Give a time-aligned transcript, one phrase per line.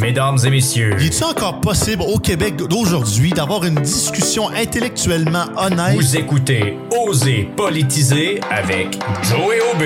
[0.00, 5.96] Mesdames et messieurs, Il est encore possible au Québec d'aujourd'hui d'avoir une discussion intellectuellement honnête?
[5.96, 9.82] vous écoutez Oser politiser avec Joey OB.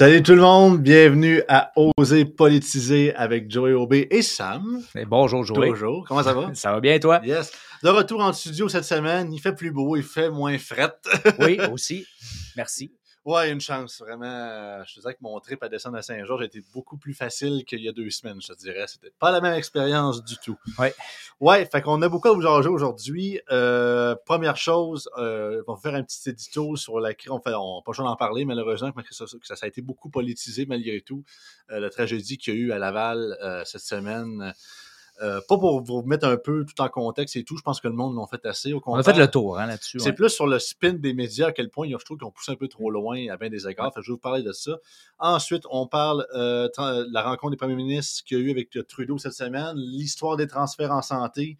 [0.00, 4.82] Salut tout le monde, bienvenue à Oser politiser avec Joey Aubé et Sam.
[4.96, 5.68] Eh, bonjour, Joey.
[5.68, 6.50] Bonjour, comment ça va?
[6.54, 7.20] Ça va bien, toi?
[7.22, 7.52] Yes.
[7.82, 10.94] De retour en studio cette semaine, il fait plus beau, il fait moins fret.
[11.40, 12.06] Oui, aussi.
[12.56, 12.94] Merci.
[13.26, 14.24] Ouais, une chance, vraiment.
[14.24, 17.12] euh, Je te dirais que mon trip à descendre à Saint-Georges a été beaucoup plus
[17.12, 18.86] facile qu'il y a deux semaines, je te dirais.
[18.86, 20.56] C'était pas la même expérience du tout.
[20.78, 20.94] Ouais.
[21.38, 23.38] Ouais, fait qu'on a beaucoup à vous jaser aujourd'hui.
[23.50, 27.30] Euh, première chose, euh, on va faire un petit édito sur la crise.
[27.30, 29.82] On fait, on pas besoin d'en parler, malheureusement, que ça, que ça, ça a été
[29.82, 31.22] beaucoup politisé malgré tout.
[31.70, 34.54] Euh, la tragédie qu'il y a eu à Laval cette semaine.
[35.22, 37.88] Euh, pas pour vous mettre un peu tout en contexte et tout, je pense que
[37.88, 38.72] le monde l'ont fait assez.
[38.72, 39.14] Au On a contraire.
[39.14, 39.98] fait le tour hein, là-dessus.
[39.98, 40.12] C'est ouais.
[40.14, 42.56] plus sur le spin des médias, à quel point je trouve qu'ils ont poussé un
[42.56, 43.92] peu trop loin à bien des égards.
[43.92, 44.78] Fait que je vais vous parler de ça.
[45.18, 46.68] Ensuite, on parle euh,
[47.10, 50.46] la rencontre des premiers ministres qu'il y a eu avec Trudeau cette semaine, l'histoire des
[50.46, 51.58] transferts en santé,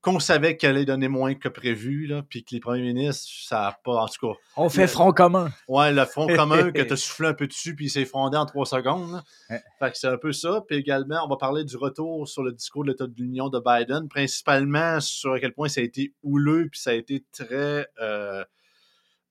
[0.00, 3.56] qu'on savait qu'elle allait donner moins que prévu, là, puis que les premiers ministres, ça
[3.56, 5.50] n'a pas, en tout cas, On fait front commun.
[5.68, 8.36] Ouais, le front commun que tu as soufflé un peu dessus puis il s'est fondé
[8.36, 9.10] en trois secondes.
[9.12, 9.58] là.
[9.80, 10.62] Fait que c'est un peu ça.
[10.68, 13.60] Puis également, on va parler du retour sur le discours de l'État de l'Union de
[13.60, 17.88] Biden, principalement sur à quel point ça a été houleux puis ça a été très.
[18.00, 18.44] euh,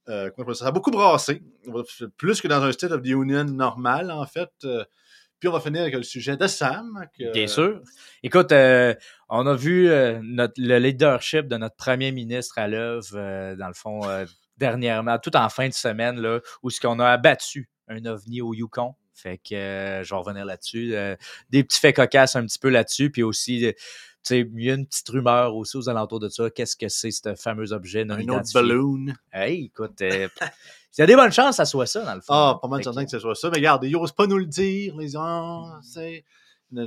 [0.09, 1.41] euh, ça a beaucoup brassé.
[2.17, 4.51] Plus que dans un State of the Union normal, en fait.
[4.63, 4.83] Euh,
[5.39, 7.07] Puis on va finir avec le sujet de Sam.
[7.17, 7.81] que- Bien sûr.
[8.23, 8.93] Écoute, euh,
[9.29, 13.67] on a vu euh, notre, le leadership de notre premier ministre à l'œuvre, euh, dans
[13.67, 14.01] le fond,
[14.57, 18.53] dernièrement, tout en fin de semaine, là, où ce qu'on a abattu un ovni au
[18.53, 18.95] Yukon.
[19.13, 20.93] Fait que je vais revenir là-dessus.
[21.49, 23.11] Des petits faits cocasses un petit peu là-dessus.
[23.11, 23.73] Puis aussi, tu
[24.23, 26.49] sais, il y a une petite rumeur aussi aux alentours de ça.
[26.49, 29.05] Qu'est-ce que c'est, ce fameux objet non Un autre balloon.
[29.31, 30.27] Hey, écoute, euh,
[30.97, 32.33] il y a des bonnes chances que ça soit ça, dans le fond.
[32.33, 33.49] Ah, pas mal certain que- que ce soit ça.
[33.49, 34.95] Mais regarde, ils n'osent pas nous le dire.
[34.97, 36.23] Les gens, c'est.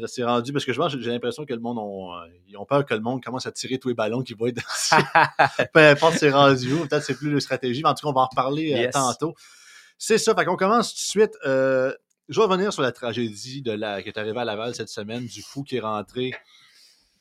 [0.06, 2.66] C'est rendu parce que je pense j'ai l'impression que le monde ont, euh, ils ont
[2.66, 4.98] peur que le monde commence à tirer tous les ballons qui vont être dans
[5.72, 8.12] Peu importe c'est rendu où, peut-être c'est plus de stratégie, mais en tout cas, on
[8.12, 8.92] va en reparler euh, Yes.
[8.92, 9.34] tantôt.
[9.96, 11.38] C'est ça, fait qu'on commence tout de suite.
[11.46, 11.94] Euh,
[12.28, 15.24] je vais revenir sur la tragédie de la, qui est arrivée à Laval cette semaine,
[15.26, 16.32] du fou qui est rentré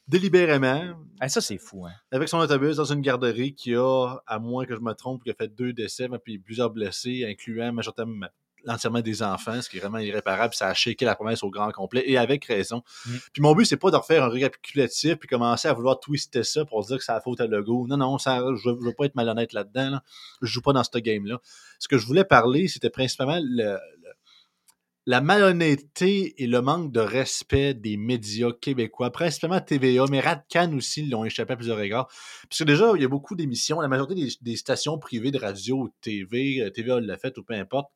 [0.07, 0.81] délibérément
[1.19, 1.91] Ah, ça, c'est fou, hein.
[2.11, 5.31] avec son autobus dans une garderie qui a, à moins que je me trompe, qui
[5.31, 8.27] a fait deux décès, puis plusieurs blessés, incluant majoritairement
[8.63, 10.53] l'entièrement des enfants, ce qui est vraiment irréparable.
[10.53, 12.81] Ça a shaké la promesse au grand complet, et avec raison.
[13.05, 13.11] Mm.
[13.31, 16.65] Puis mon but, c'est pas de refaire un récapitulatif puis commencer à vouloir twister ça
[16.65, 17.85] pour dire que c'est la faute à Legault.
[17.87, 19.91] Non, non, ça, je, je veux pas être malhonnête là-dedans.
[19.91, 20.03] là.
[20.41, 21.39] Je joue pas dans ce game-là.
[21.79, 23.79] Ce que je voulais parler, c'était principalement le- le-
[25.07, 31.07] la malhonnêteté et le manque de respect des médias québécois, principalement TVA, mais Radcan aussi
[31.07, 32.07] l'ont échappé à plusieurs égards.
[32.49, 35.39] Parce que déjà, il y a beaucoup d'émissions, la majorité des, des stations privées de
[35.39, 37.89] radio ou de TV, euh, TVA l'a fait ou peu importe,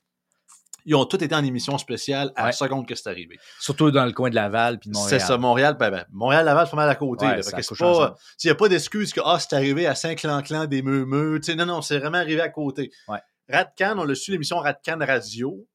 [0.85, 2.51] ils ont tous été en émission spéciale à la Ouais.
[2.53, 3.37] seconde que c'est arrivé.
[3.59, 5.21] Surtout dans le coin de Laval puis de C'est Montréal.
[5.21, 7.25] ça, Montréal, ben, ben, Montréal-Laval, c'est pas mal à côté.
[7.25, 11.39] Ouais, c'est il n'y a pas d'excuse que ah, c'est arrivé à Saint-Clan-Clan des meumeux.
[11.57, 12.89] Non, non, c'est vraiment arrivé à côté.
[13.09, 13.19] Ouais.
[13.49, 15.67] Radcan, on l'a su, l'émission Radcan Radio.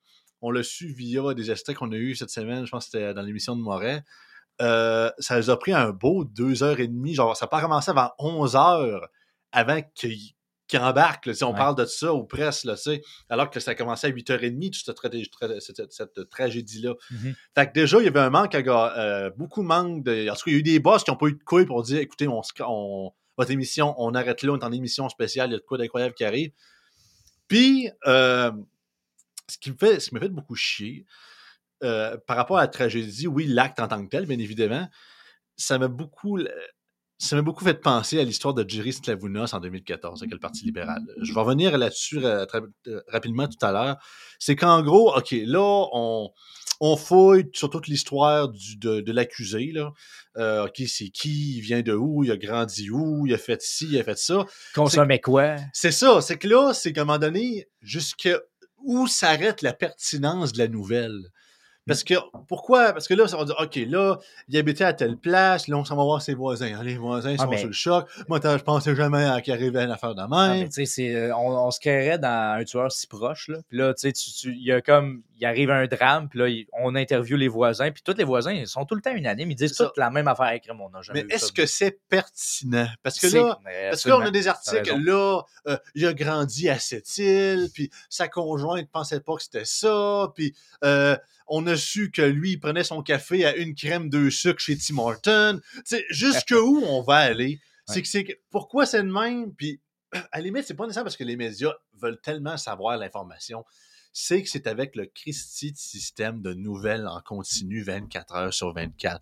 [0.42, 2.64] On l'a su via des extraits qu'on a eu cette semaine.
[2.66, 4.02] Je pense que c'était dans l'émission de Moret.
[4.62, 7.14] Euh, ça nous a pris un beau deux heures et demie.
[7.14, 9.08] Genre, ça n'a pas commencé avant 11 heures
[9.52, 10.18] avant qu'il
[10.68, 11.26] qu'il embarque.
[11.26, 11.32] là.
[11.42, 11.56] On Ouais.
[11.56, 12.74] parle de ça aux presses, là,
[13.28, 16.94] alors que ça a commencé à 8h30, toute cette, tra- cette- cette tragédie-là.
[17.12, 17.34] Mhm.
[17.54, 20.28] Fait que déjà, il y avait un manque à euh, beaucoup de manque de.
[20.28, 21.66] En tout cas, il y a eu des boss qui n'ont pas eu de couilles
[21.66, 25.52] pour dire écoutez, on- votre émission, on arrête là, on est en émission spéciale, il
[25.52, 26.50] y a de quoi d'incroyable qui arrive.
[27.46, 28.50] Puis, euh,
[29.48, 31.06] ce qui me fait, ce qui me fait beaucoup chier,
[31.84, 34.88] euh, par rapport à la tragédie, oui, l'acte en tant que tel, bien évidemment,
[35.56, 36.38] ça m'a beaucoup.
[37.18, 40.66] Ça m'a beaucoup fait penser à l'histoire de Jerry Slavounos en 2014 avec le Parti
[40.66, 41.00] libéral.
[41.22, 42.44] Je vais revenir là-dessus euh,
[42.86, 43.96] euh, rapidement tout à l'heure.
[44.38, 46.30] C'est qu'en gros, OK, là, on,
[46.80, 49.70] on fouille sur toute l'histoire de, de l'accusé.
[49.72, 49.92] là.
[50.36, 53.62] Euh, OK, c'est qui, il vient de où, il a grandi où, il a fait
[53.62, 54.44] ci, il a fait ça.
[54.74, 55.56] Consommait quoi?
[55.72, 58.38] C'est ça, c'est que là, c'est qu'à un moment donné, jusqu'à
[58.86, 61.30] où s'arrête la pertinence de la nouvelle?
[61.86, 62.14] Parce que,
[62.48, 62.92] pourquoi?
[62.92, 64.18] Parce que là, ça va dire, OK, là,
[64.48, 66.76] il habitait à telle place, là, on s'en va voir ses voisins.
[66.78, 68.08] Ah, les voisins Ah, sont mais- sur le choc.
[68.28, 70.30] Moi, je pensais jamais qu'il arrivait une affaire de même.
[70.30, 73.48] Ah, mais c'est, euh, on, on se créerait dans un tueur si proche.
[73.48, 73.58] Là.
[73.68, 76.66] Puis là, tu sais, il y a comme, il arrive un drame, puis là, il-
[76.72, 79.54] on interviewe les voisins, puis tous les voisins, ils sont tout le temps unanimes, ils
[79.56, 82.86] disent toutes la même affaire avec mon mais est-ce que c'est pertinent?
[83.02, 83.58] Parce que là,
[83.90, 87.68] Parce que là, on a des articles, là, euh, il a grandi à cette île,
[87.72, 90.54] puis sa conjointe pensait pas que c'était ça, puis
[90.84, 91.16] euh,
[91.48, 94.76] on a su que lui, il prenait son café à une crème, deux sucres chez
[94.76, 95.60] Tim Horton.
[95.76, 97.60] Tu sais, jusqu'où on va aller?
[97.88, 99.80] C'est que c'est que- pourquoi c'est le même, puis
[100.12, 103.64] à la limite, c'est pas nécessaire parce que les médias veulent tellement savoir l'information.
[104.12, 108.72] C'est que c'est avec le Christie de système de nouvelles en continu 24 heures sur
[108.72, 109.20] 24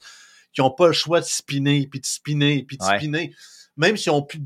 [0.53, 2.97] qui n'ont pas le choix de spinner, puis de spinner, puis de Ouais.
[2.99, 3.35] spinner.
[3.77, 4.39] Même s'ils n'ont plus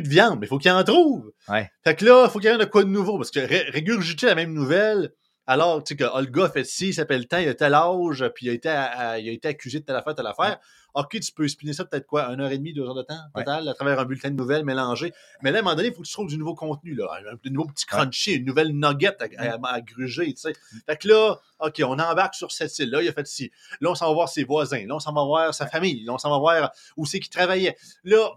[0.00, 1.32] de viande, mais il faut qu'ils en trouvent.
[1.48, 1.70] Ouais.
[1.84, 3.16] Fait que là, il faut qu'il y ait de quoi de nouveau.
[3.16, 5.12] Parce que ré- régurgiter la même nouvelle,
[5.46, 8.24] alors, tu sais, que Olga a fait ci, il s'appelle tant, il a tel âge,
[8.34, 10.58] puis il a été, à- à- il a été accusé de telle affaire, telle affaire.
[10.94, 13.18] Ok, tu peux spinner ça peut-être quoi, une heure et demie, deux heures de temps
[13.34, 15.12] total, à travers un bulletin de nouvelles mélangé.
[15.42, 17.06] Mais là, à un moment donné, il faut que tu trouves du nouveau contenu, là.
[17.30, 20.52] Un, un nouveau petit crunchy, une nouvelle nugget à, à- à gruger, tu sais.
[20.86, 23.50] Fait que là, ok, on embarque sur cette île-là, il a fait ci.
[23.80, 24.84] Là, on s'en va voir ses voisins.
[24.86, 26.04] Là, on s'en va voir sa famille.
[26.04, 27.74] Là, on s'en va voir où c'est qu'il travaillait.
[28.04, 28.28] Là,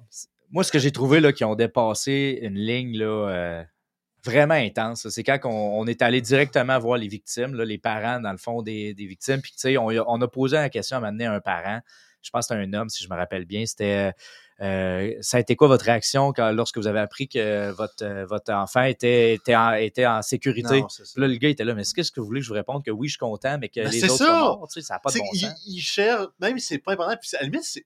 [0.51, 3.63] Moi, ce que j'ai trouvé, là, qui ont dépassé une ligne, là, euh,
[4.25, 8.19] vraiment intense, c'est quand on, on est allé directement voir les victimes, là, les parents,
[8.19, 9.42] dans le fond, des, des victimes.
[9.42, 11.80] Puis, tu sais, on, on a posé la question à m'amener un parent.
[12.22, 13.66] Je pense que c'était un homme, si je me rappelle bien.
[13.68, 14.12] C'était.
[14.62, 18.25] euh, ça a été quoi votre réaction quand, lorsque vous avez appris que votre, euh,
[18.25, 20.80] votre enfant était, était, en, était en sécurité?
[20.81, 20.88] non,
[21.18, 22.83] là, le gars était là, mais est-ce que, vous voulez que je vous réponde?
[22.83, 24.25] Que oui, je suis content, mais que Ben, les autres ça!
[24.25, 24.68] sont morts?
[24.74, 25.63] Tu sais, ça n'a pas de bon sens.
[25.68, 27.86] il cherche, même si c'est pas important, puis à la limite, c'est-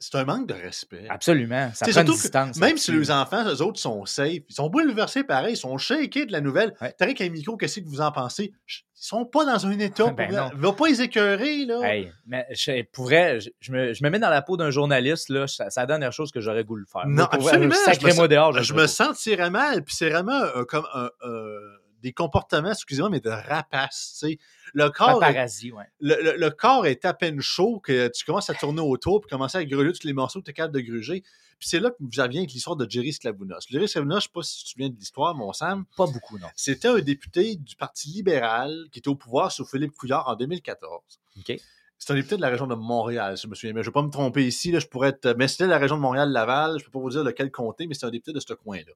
[0.00, 1.06] c'est un manque de respect.
[1.08, 1.70] Absolument.
[1.74, 2.56] Ça prend une distance.
[2.56, 6.24] Même si les enfants, eux autres, sont safe, ils sont bouleversés pareil, ils sont shakés
[6.26, 6.74] de la nouvelle.
[6.80, 6.92] Ouais.
[6.96, 8.52] T'as qu'un micro, qu'est-ce que vous en pensez?
[8.66, 10.04] Ils sont pas dans un état.
[10.08, 10.50] pour Ben non.
[10.54, 11.80] Va pas les écœurer, là.
[11.84, 14.70] Hey, mais je, pour vrai, je, je me, je me mets dans la peau d'un
[14.70, 17.06] journaliste, là, ça- c'est la dernière chose que j'aurais voulu faire.
[17.06, 17.74] Non, Moi, pour vrai, absolument,
[18.16, 18.52] je me dehors.
[18.56, 21.58] je je me sentirais mal, puis c'est vraiment euh, comme un, euh,
[22.02, 24.16] des comportements, excusez-moi, mais de rapace.
[24.20, 24.38] tu sais.
[24.74, 25.84] Le corps, est, ouais.
[26.00, 29.28] le, le- le corps est à peine chaud que tu commences à tourner autour puis
[29.30, 31.22] commencer à gruger tous les morceaux que tu es capable de gruger.
[31.58, 33.58] Puis c'est là que je reviens avec l'histoire de Jerry Sklavounos.
[33.68, 36.38] Jerry Sklavounos, je sais pas si tu te souviens de l'histoire, mon Sam, Pas beaucoup,
[36.38, 36.46] non.
[36.56, 41.02] c'était un député du Parti libéral qui était au pouvoir sous Philippe Couillard en 2014.
[41.38, 41.52] OK.
[41.98, 43.74] C'est un député de la région de Montréal, si je me souviens.
[43.74, 45.34] Mais je ne vais pas me tromper ici, là, je pourrais être.
[45.36, 47.92] Mais c'était la région de Montréal-Laval, je ne peux pas vous dire lequel comté, mais
[47.92, 48.92] c'est un député de ce coin-là.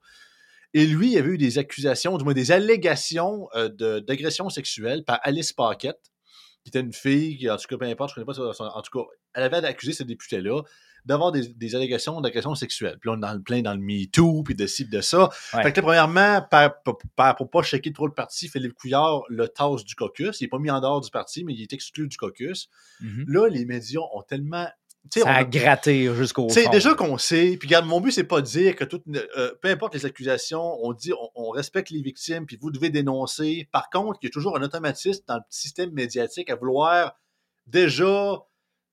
[0.74, 5.04] Et lui, il avait eu des accusations, du moins des allégations euh, de- d'agression sexuelle
[5.04, 6.00] par Alice Paquette,
[6.64, 8.64] qui était une fille, qui, en tout cas, peu importe, je ne connais pas son-
[8.64, 9.04] En tout cas,
[9.34, 10.62] elle avait accusé ce député-là
[11.04, 12.96] d'avoir des, des allégations d'agression sexuelle.
[12.98, 15.28] Puis là, on est dans le plein dans le MeToo, puis de ci, de ça.
[15.52, 15.62] Ouais.
[15.62, 19.20] Fait que là, premièrement, par- pour, par- pour pas checker trop le parti, Philippe Couillard
[19.28, 20.40] le tasse du caucus.
[20.40, 22.68] Il n'est pas mis en dehors du parti, mais il est exclu du caucus.
[23.00, 23.24] Mhm.
[23.28, 24.66] Là, les médias ont tellement.
[25.12, 26.70] Ça a a- gratté jusqu'au tu sais, fond.
[26.70, 29.02] déjà qu'on sait, puis regarde, mon but, c'est pas de dire que tout,
[29.36, 32.88] euh, peu importe les accusations, on dit, on, on respecte les victimes, puis vous devez
[32.90, 33.68] dénoncer.
[33.72, 37.14] Par contre, il y a toujours un automatisme dans le système médiatique à vouloir
[37.66, 38.38] déjà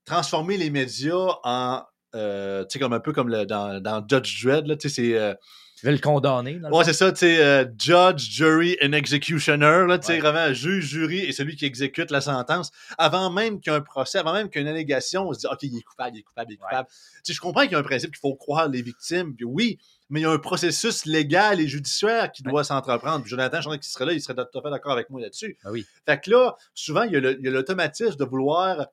[0.06, 1.84] transformer les médias en,
[2.16, 4.96] euh, tu sais, comme un peu comme le- dans, dans Judge Dredd, là, tu sais,
[4.96, 5.18] c'est...
[5.18, 5.34] euh,
[5.82, 8.94] Tu veux le condamner, dans le Ouais, c'est ça, tu sais, euh, judge, jury and
[8.94, 10.20] executioner, là, tu sais, Ouais.
[10.20, 12.72] vraiment, juge, jury et celui qui exécute la sentence.
[13.00, 15.34] Avant même qu'il y ait un procès, avant même qu'il y ait une allégation, on
[15.34, 16.68] se dit, OK, il est coupable, il est coupable, il est Ouais.
[16.70, 16.88] coupable.
[16.90, 19.44] Tu sais, je comprends qu'il y a un principe qu'il faut croire les victimes, puis
[19.46, 19.80] oui,
[20.12, 23.22] mais il y a un processus légal et judiciaire qui doit s'entreprendre.
[23.22, 25.58] Puis Jonathan, je qu'il serait là, il serait tout à fait d'accord avec moi là-dessus.
[25.64, 25.86] Ben oui.
[26.06, 28.86] Fait que là, souvent, il y a le- il y a l'automatisme de vouloir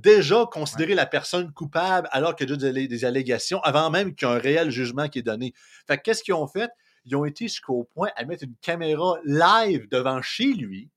[0.00, 4.14] déjà considérer la personne coupable alors qu'il y a déjà des, des allégations avant même
[4.14, 5.52] qu'il y ait un réel jugement qui est donné.
[5.86, 6.70] Fait que qu'est-ce qu'ils ont fait?
[7.04, 10.90] Ils ont été jusqu'au point à mettre une caméra live devant chez lui,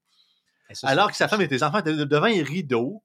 [0.74, 3.04] ça, alors que sa femme et ses enfants étaient devant un rideau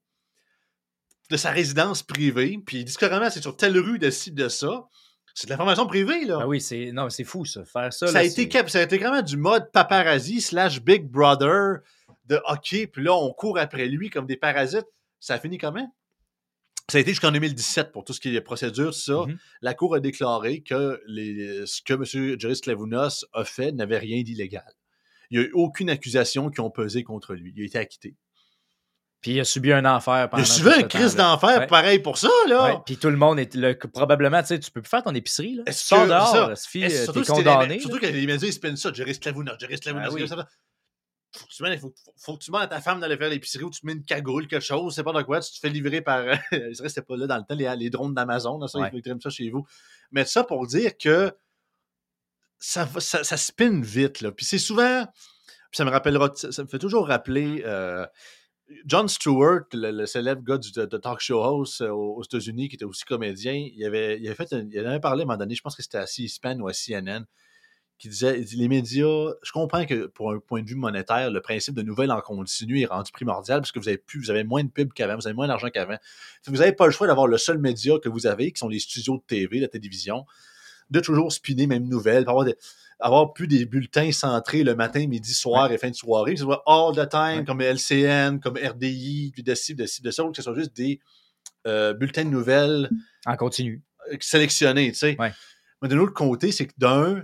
[1.29, 4.49] de sa résidence privée, puis ils disent carrément c'est sur telle rue de ci, de
[4.49, 4.87] ça.
[5.35, 6.39] C'est de l'information privée, là.
[6.39, 7.63] Ben oui, c'est non, c'est fou, ça.
[7.63, 8.07] Faire ça.
[8.07, 11.77] Ça là, a, été, ça a été vraiment du mode paparazzi slash Big Brother
[12.25, 14.87] de hockey, puis là, on court après lui comme des parasites.
[15.19, 15.87] Ça a fini comment?
[16.89, 19.25] Ça a été jusqu'en 2017 pour tout ce qui est procédure, ça.
[19.27, 19.37] Mhm.
[19.61, 22.39] La Cour a déclaré que les, ce que M.
[22.39, 24.71] Jerry Sklavounos a fait n'avait rien d'illégal.
[25.31, 27.53] Il n'y a eu aucune accusation qui ont pesé contre lui.
[27.55, 28.15] Il a été acquitté.
[29.21, 31.67] Puis il a subi un enfer Il pendant a subi un crise d'enfer Ouais.
[31.67, 32.63] pareil pour ça, là.
[32.75, 35.13] Ouais, Puis tout le monde est le, probablement, tu sais, tu peux plus faire ton
[35.13, 35.63] épicerie là.
[35.65, 37.73] Tu Est-ce sors que- dehors, ça, euh, surtout t'es condamné.
[37.75, 40.25] les- Surtout que les médias ils spinnent ça, Jerry Sklavounos, Jerry Ah oui.
[41.35, 43.69] Faut que tu demandes- faut, faut- que tu à ta femme d'aller faire l'épicerie ou
[43.69, 46.01] tu te mets une cagoule, quelque chose, c'est pas de quoi, tu te fais livrer
[46.01, 46.23] par.
[46.51, 48.89] c'est vrai, c'était pas là dans le temps, les, les drones d'Amazon, ça, Ouais.
[48.91, 49.65] ils mettraient ça chez vous.
[50.11, 51.31] Mais ça pour dire que
[52.57, 54.31] ça, ça, ça spinne vite, là.
[54.31, 55.05] Puis c'est souvent.
[55.05, 57.61] Puis ça me rappellera, ça me fait toujours rappeler.
[57.65, 58.05] euh,
[58.85, 62.23] John Stewart, le, le célèbre gars du, de, de talk show host euh, aux, aux
[62.23, 65.21] États-Unis, qui était aussi comédien, il avait, il avait fait, un- il en avait parlé
[65.21, 67.25] à un moment donné, je pense que c'était à C-SPAN ou à CNN,
[67.99, 71.29] qui disait, il dit, les médias, je comprends que pour un point de vue monétaire,
[71.29, 74.31] le principe de nouvelles en continu est rendu primordial parce que vous avez plus, vous
[74.31, 75.97] avez moins de pubs qu'avant, vous avez moins d'argent qu'avant.
[76.47, 78.79] Vous n'avez pas le choix d'avoir le seul média que vous avez, qui sont les
[78.79, 80.25] studios de TV, la télévision,
[80.89, 82.47] de toujours spinner même nouvelles, avoir,
[83.01, 86.45] avoir plus des bulletins centrés le matin, midi, soir et fin de soirée, que ce
[86.45, 87.43] soit all the time, Ouais.
[87.45, 90.55] comme LCN, comme RDI, puis de ci, de ci, de ça, ou que ce soit
[90.55, 90.99] juste des
[91.67, 92.89] euh, bulletins de nouvelles
[93.25, 93.83] En continu.
[94.21, 95.15] sélectionnés, tu sais.
[95.19, 95.33] Ouais.
[95.81, 97.23] Mais d'un autre côté, c'est que d'un,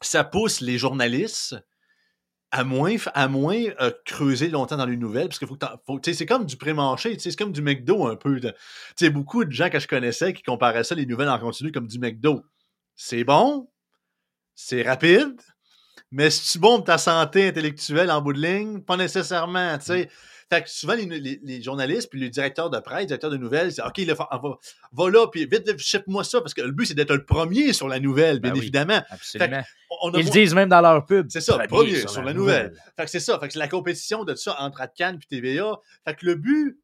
[0.00, 1.56] ça pousse les journalistes
[2.50, 6.26] à moins, à moins euh, creuser longtemps dans les nouvelles, parce que faut tu c'est
[6.26, 8.40] comme du pré-manché, tu sais, c'est comme du McDo un peu.
[8.40, 8.50] Tu
[8.96, 11.86] sais, beaucoup de gens que je connaissais qui comparaient ça, les nouvelles en continu, comme
[11.86, 12.42] du McDo.
[12.94, 13.68] C'est bon,
[14.54, 15.40] c'est rapide,
[16.10, 18.80] mais c'est-tu bon pour ta santé intellectuelle en bout de ligne?
[18.80, 20.10] Pas nécessairement, tu sais.
[20.50, 23.36] Fait que souvent, les, les- les journalistes puis les directeurs de presse, les directeurs de
[23.36, 24.28] nouvelles, c'est OK, là, va,
[24.92, 27.72] va là, puis vite, vite, ship-moi ça, parce que le but, c'est d'être le premier
[27.74, 28.62] sur la nouvelle, bien Ben oui.
[28.62, 29.02] évidemment.
[29.10, 29.62] Absolument.
[29.90, 31.26] On- on a Ils le moins- disent même dans leur pub.
[31.30, 32.72] C'est ça, premier sur la nouvelle.
[32.96, 33.38] Fait que c'est ça.
[33.38, 35.78] Fait que c'est la compétition de ça entre Atcan et TVA.
[36.06, 36.78] Fait que le but,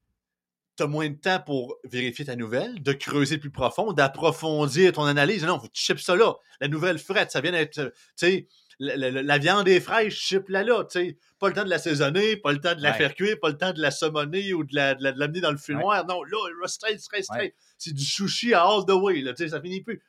[0.76, 5.44] t'as moins de temps pour vérifier ta nouvelle, de creuser plus profond, d'approfondir ton analyse.
[5.44, 6.35] Non, tu chips ça là.
[6.61, 10.49] La nouvelle frette, ça vient d'être, tu sais, la, la- la viande est fraîche, chip
[10.49, 11.19] la là, tu sais.
[11.38, 12.97] Pas le temps de l'assaisonner, pas le temps de la Ouais.
[12.97, 15.40] faire cuire, pas le temps de la saumonner ou de la- de la- de l'amener
[15.40, 16.04] dans le feu noir.
[16.07, 17.54] Non, là, straight, straight, straight.
[17.78, 20.02] C'est du sushi à all the way, là, tu sais, ça finit plus.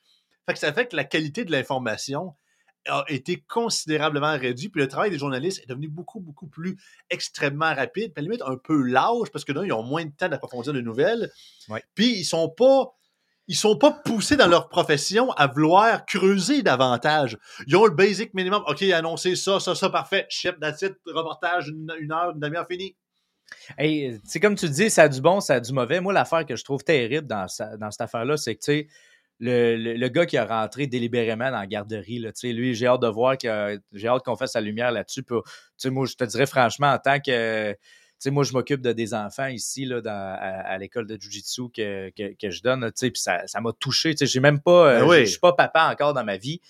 [0.46, 2.34] Fait que ça fait que la qualité de l'information
[2.88, 4.70] a été considérablement réduit.
[4.70, 6.78] Puis le travail des journalistes est devenu beaucoup, beaucoup plus
[7.10, 10.06] extrêmement rapide, puis à la limite un peu lâche, parce que là, ils ont moins
[10.06, 11.32] de temps d'approfondir les nouvelles.
[11.96, 12.94] Puis ils sont pas.
[13.48, 17.38] Ils sont pas poussés dans leur profession à vouloir creuser davantage.
[17.68, 18.64] Ils ont le basic minimum.
[18.68, 20.26] OK, annoncer ça, ça, ça, parfait.
[20.30, 22.96] Chef d'attitude, reportage, une, heure, une demi-heure fini.
[23.78, 26.02] Hey, c'est comme tu dis, ça a du bon, ça a du mauvais.
[26.02, 27.46] Moi, l'affaire que je trouve terrible dans,
[27.80, 28.88] dans cette affaire-là, c'est que, tu sais,
[29.40, 33.08] le, le, gars qui a rentré délibérément dans la garderie, là, lui, j'ai hâte de
[33.08, 35.26] voir, que, j'ai hâte qu'on fasse la lumière là-dessus.
[35.86, 37.76] Moi, je te dirais franchement, en tant que,
[38.20, 41.70] sais, moi, je m'occupe de des enfants ici, là, dans, à, à l'école de Jiu-Jitsu
[41.76, 44.40] que, que, que je donne, tu sais, puis ça, ça m'a touché, tu sais, j'ai
[44.40, 45.20] même pas, euh, Ben oui.
[45.20, 46.62] je je suis pas papa encore dans ma vie.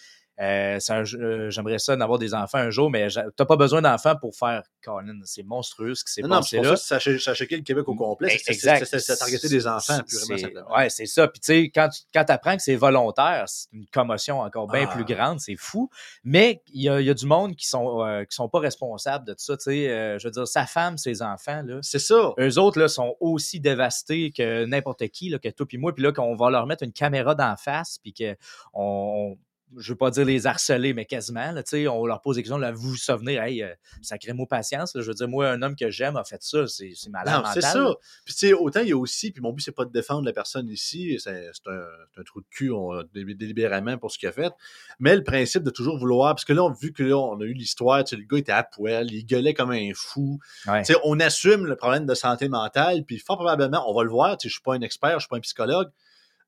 [0.41, 4.35] Euh, euh, J'aimerais ça d'avoir des enfants un jour, mais t'as pas besoin d'enfants pour
[4.35, 5.19] faire Colin.
[5.23, 6.75] C'est monstrueux ce qui s'est Non, non, passé c'est pour là.
[6.75, 8.29] ça ça ça a choqué le Québec au complet.
[8.29, 8.85] C'est- c'est- Exact.
[8.99, 10.75] C'est targeter des enfants, purement simplement.
[10.75, 11.27] Ouais, c'est ça.
[11.29, 14.87] Puis tu sais, quand tu quand apprends que c'est volontaire, c'est une commotion encore bien
[14.89, 14.93] Ah.
[14.93, 15.89] plus grande, c'est fou.
[16.23, 19.25] Mais il y a, y a du monde qui sont euh, qui sont pas responsables
[19.25, 19.55] de ça.
[19.57, 21.79] Tu sais, euh, je veux dire, sa femme, ses enfants, là.
[21.81, 22.33] C'est ça.
[22.39, 25.93] Eux autres là, sont aussi dévastés que n'importe qui, là, que toi puis moi.
[25.95, 28.35] Puis là, qu'on va leur mettre une caméra d'en face, puis que
[28.73, 29.37] on,
[29.77, 31.51] je veux pas dire les harceler, mais quasiment.
[31.51, 32.57] Là, on leur pose des questions.
[32.57, 34.95] Là, vous vous souvenez, hey, euh, sacré mot patience.
[34.95, 35.01] là.
[35.01, 36.67] je veux dire, moi, un homme que j'aime a fait ça.
[36.67, 37.93] C'est c'est malade c'est ça.
[38.25, 40.25] Puis, tu sais, autant il y a aussi, puis mon but, c'est pas de défendre
[40.25, 44.17] la personne ici, c'est c'est un, c'est un trou de cul on, délibérément pour ce
[44.17, 44.53] qu'il a fait,
[44.99, 47.43] mais le principe de toujours vouloir, parce que là, on, vu que là, on a
[47.43, 50.39] eu l'histoire, le gars était à poil, il gueulait comme un fou.
[50.67, 50.83] Ouais.
[50.83, 54.09] Tu sais, on assume le problème de santé mentale, puis fort probablement, on va le
[54.09, 55.89] voir, tu sais, je suis pas un expert, je suis pas un psychologue,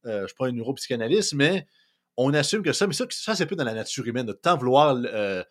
[0.05, 1.67] euh, je suis pas un neuropsychanalyste, mais
[2.17, 4.33] on assume que ça, mais ça, ça c'est un peu dans la nature humaine, de
[4.33, 5.43] tant vouloir, euh,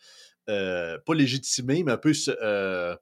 [0.48, 2.96] euh, pas légitimer, mais un peu euh,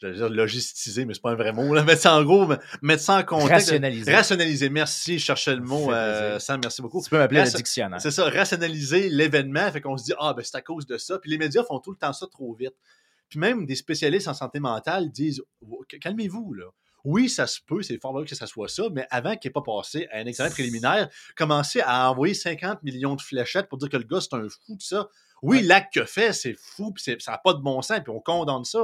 [0.00, 2.58] j'allais dire logistiser, mais c'est pas un vrai mot, là, mettre ça en gros, mais-
[2.80, 3.70] mettre ça en contexte.
[3.70, 4.14] Rationaliser.
[4.14, 5.90] Rationaliser, merci, je cherchais le mot.
[6.38, 7.02] Sam, merci beaucoup.
[7.02, 8.00] Tu peux m'appeler le dictionnaire.
[8.00, 11.18] C'est ça, rationaliser l'événement, fait qu'on se dit, ah, ben c'est à cause de ça.
[11.18, 12.74] Puis les médias font tout le temps ça trop vite.
[13.28, 15.42] Puis même des spécialistes en santé mentale disent,
[16.00, 16.64] calmez-vous, là.
[17.10, 19.52] Oui, ça se peut, c'est fort probable que ça soit ça, mais avant qu'il n'ait
[19.54, 23.88] pas passé à un examen préliminaire, commencer à envoyer 50 millions de fléchettes pour dire
[23.88, 25.08] que le gars, c'est un fou, tout ça.
[25.40, 25.62] Oui, Ouais.
[25.62, 28.64] l'acte a fait, c'est fou, puis ça n'a pas de bon sens, puis on condamne
[28.64, 28.82] ça.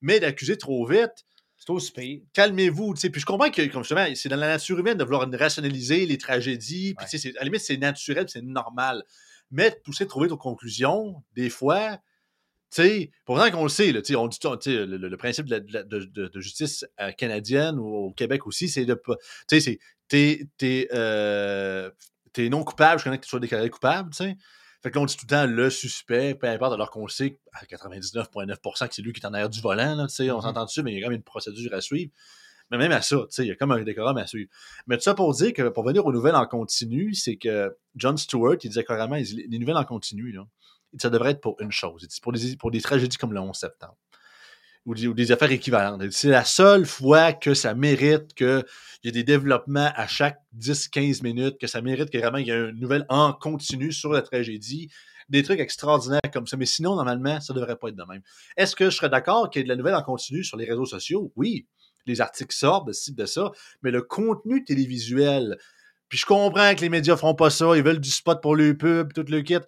[0.00, 1.26] Mais d'accuser trop vite,
[1.58, 2.20] C'est aussi pire.
[2.32, 2.94] calmez-vous.
[2.94, 3.10] tu sais.
[3.10, 6.16] Puis je comprends que, comme justement, c'est dans la nature humaine de vouloir rationaliser les
[6.16, 6.94] tragédies.
[6.94, 7.30] Puis Ouais.
[7.36, 9.04] à la limite, c'est naturel, c'est normal.
[9.50, 11.98] Mais de pousser trop vite aux conclusions, des fois,
[12.70, 15.82] sais, pourtant qu'on le sait, là, on dit, le, le- principe de, la- de la-
[15.82, 19.16] de- de- de justice euh, canadienne ou au Québec aussi, c'est de pas.
[19.48, 19.78] Tu sais, c'est.
[20.08, 21.90] T'es, euh,
[22.38, 24.36] non coupable, je connais que tu sois déclaré coupable, tu sais.
[24.82, 27.38] Fait que là, on dit tout le temps le suspect, peu importe, alors qu'on sait
[27.52, 30.40] à 99,9% que c'est lui qui est en arrière du volant, là, tu sais, on
[30.40, 32.10] s'entend dessus, mais il y a quand même une procédure à suivre.
[32.70, 34.48] Mais même à ça, tu sais, il y a comme un décorum à suivre.
[34.86, 38.16] Mais tout ça pour dire que pour venir aux nouvelles en continu, c'est que John
[38.16, 40.44] Stewart, il disait carrément, les nouvelles en continu, là,
[40.98, 42.06] ça devrait être pour une chose.
[42.22, 43.96] Pour, des, pour des tragédies comme le 11 septembre.
[44.86, 46.02] Ou des, affaires équivalentes.
[46.10, 48.64] C'est la seule fois que ça mérite qu'il
[49.04, 52.50] y ait des développements à chaque 10-15 minutes, que ça mérite que vraiment il y
[52.50, 54.88] ait une nouvelle en continu sur la tragédie.
[55.28, 56.56] Des trucs extraordinaires comme ça.
[56.56, 58.22] Mais sinon, normalement, ça devrait pas être de même.
[58.56, 60.64] Est-ce que je serais d'accord qu'il y ait de la nouvelle en continu sur les
[60.64, 61.30] réseaux sociaux?
[61.36, 61.66] Oui.
[62.06, 63.52] Les articles sortent de de ça.
[63.82, 65.58] Mais le contenu télévisuel,
[66.08, 68.76] puis je comprends que les médias font pas ça, ils veulent du spot pour le
[68.76, 69.58] pub, tout le kit,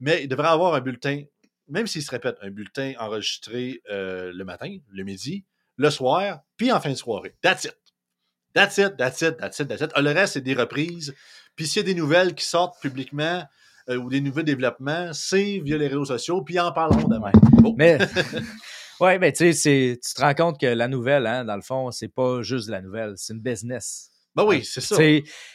[0.00, 1.22] mais il devrait avoir un bulletin,
[1.68, 5.44] même s'il se répète, un bulletin enregistré euh, le matin, le midi,
[5.76, 7.34] le soir, puis en fin de soirée.
[7.42, 7.76] That's it.
[8.54, 9.90] That's it, that's it, that's it, that's it.
[9.94, 11.14] Ah, le reste, c'est des reprises.
[11.56, 13.44] Puis s'il y a des nouvelles qui sortent publiquement
[13.88, 17.32] euh, ou des nouveaux développements, c'est via les réseaux sociaux, puis en parlerons demain.
[17.52, 17.74] Bon.
[17.76, 17.98] Mais,
[19.00, 21.90] ouais, mais tu sais, tu te rends compte que la nouvelle, hein, dans le fond,
[21.90, 24.10] c'est pas juste de la nouvelle, c'est une business.
[24.34, 24.96] Ben oui, c'est ça.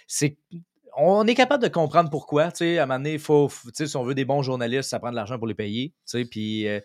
[0.07, 0.38] C'est
[0.98, 2.51] on est capable de comprendre pourquoi.
[2.51, 5.12] Tu sais, à un moment donné, faut, si on veut des bons journalistes, ça prend
[5.12, 5.89] de l'argent pour les payer.
[5.89, 6.79] Tu sais, puis, euh,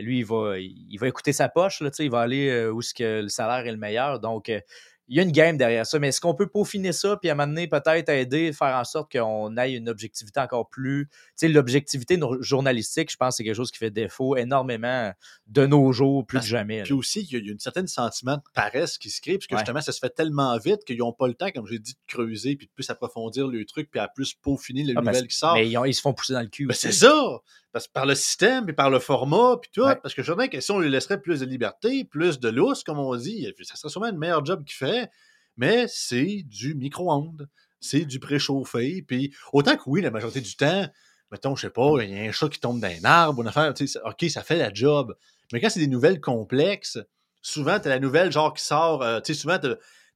[0.00, 1.80] lui, il va, il va écouter sa poche.
[1.80, 4.20] Là, tu il va aller euh, où le salaire est le meilleur.
[4.20, 4.60] Donc, euh,
[5.10, 5.98] il y a une game derrière ça.
[5.98, 8.84] Mais est-ce qu'on peut peaufiner ça, puis à un moment donné, peut-être aider, faire en
[8.84, 11.08] sorte qu'on ait une objectivité encore plus.
[11.10, 15.12] Tu sais, l'objectivité journalistique, je pense, c'est quelque chose qui fait défaut énormément
[15.48, 16.78] de nos jours, plus que jamais.
[16.78, 16.84] là.
[16.84, 19.54] Puis aussi, il y a- une certaine sentiment de paresse qui se crée, parce que
[19.54, 19.60] Ouais.
[19.60, 21.98] justement, ça se fait tellement vite qu'ils n'ont pas le temps, comme j'ai dit, de
[22.06, 25.26] creuser, puis de plus approfondir le truc, puis à plus peaufiner le Ah, ben, nouvelle
[25.26, 25.54] qui sort.
[25.54, 26.66] Mais ils, ont- ils se font pousser dans le cul.
[26.66, 27.40] Ben, c'est ça!
[27.72, 29.82] Parce par le système, puis par le format, puis tout.
[29.82, 29.96] Ouais.
[29.96, 32.82] Parce que je dirais que si on lui laisserait plus de liberté, plus de lousse,
[32.82, 35.10] comme on dit, ça serait sûrement un meilleur job qu'il fait.
[35.56, 37.48] Mais c'est du micro-ondes.
[37.80, 39.02] C'est du préchauffé.
[39.06, 40.86] Puis autant que oui, la majorité du temps,
[41.30, 43.72] mettons, je sais pas, il y a un chat qui tombe d'un arbre, une affaire,
[44.04, 45.16] OK, ça fait la job.
[45.52, 46.98] Mais quand c'est des nouvelles complexes,
[47.40, 49.58] souvent, tu as la nouvelle genre qui sort, euh, tu sais, souvent,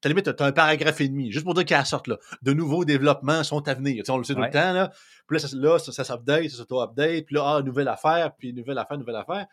[0.05, 2.19] t'as- limite, t'as un paragraphe et demi, juste pour dire qu'elle sorte là.
[2.43, 4.05] De nouveaux développements sont à venir.
[4.09, 4.91] On le sait tout le temps, là.
[5.27, 8.53] Puis là, ça, là, ça, ça s'update, ça s'auto-update, puis là, ah, nouvelle affaire, puis
[8.53, 9.47] nouvelle affaire, nouvelle affaire.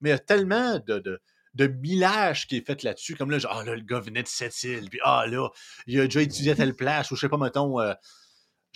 [0.00, 1.20] Mais il y a tellement de, de,
[1.54, 4.28] de millage qui est fait là-dessus, comme là, genre, ah là, le gars venait de
[4.28, 5.48] cette île, puis ah là,
[5.86, 7.94] il a déjà étudié à telle place, ou je sais pas, mettons, euh,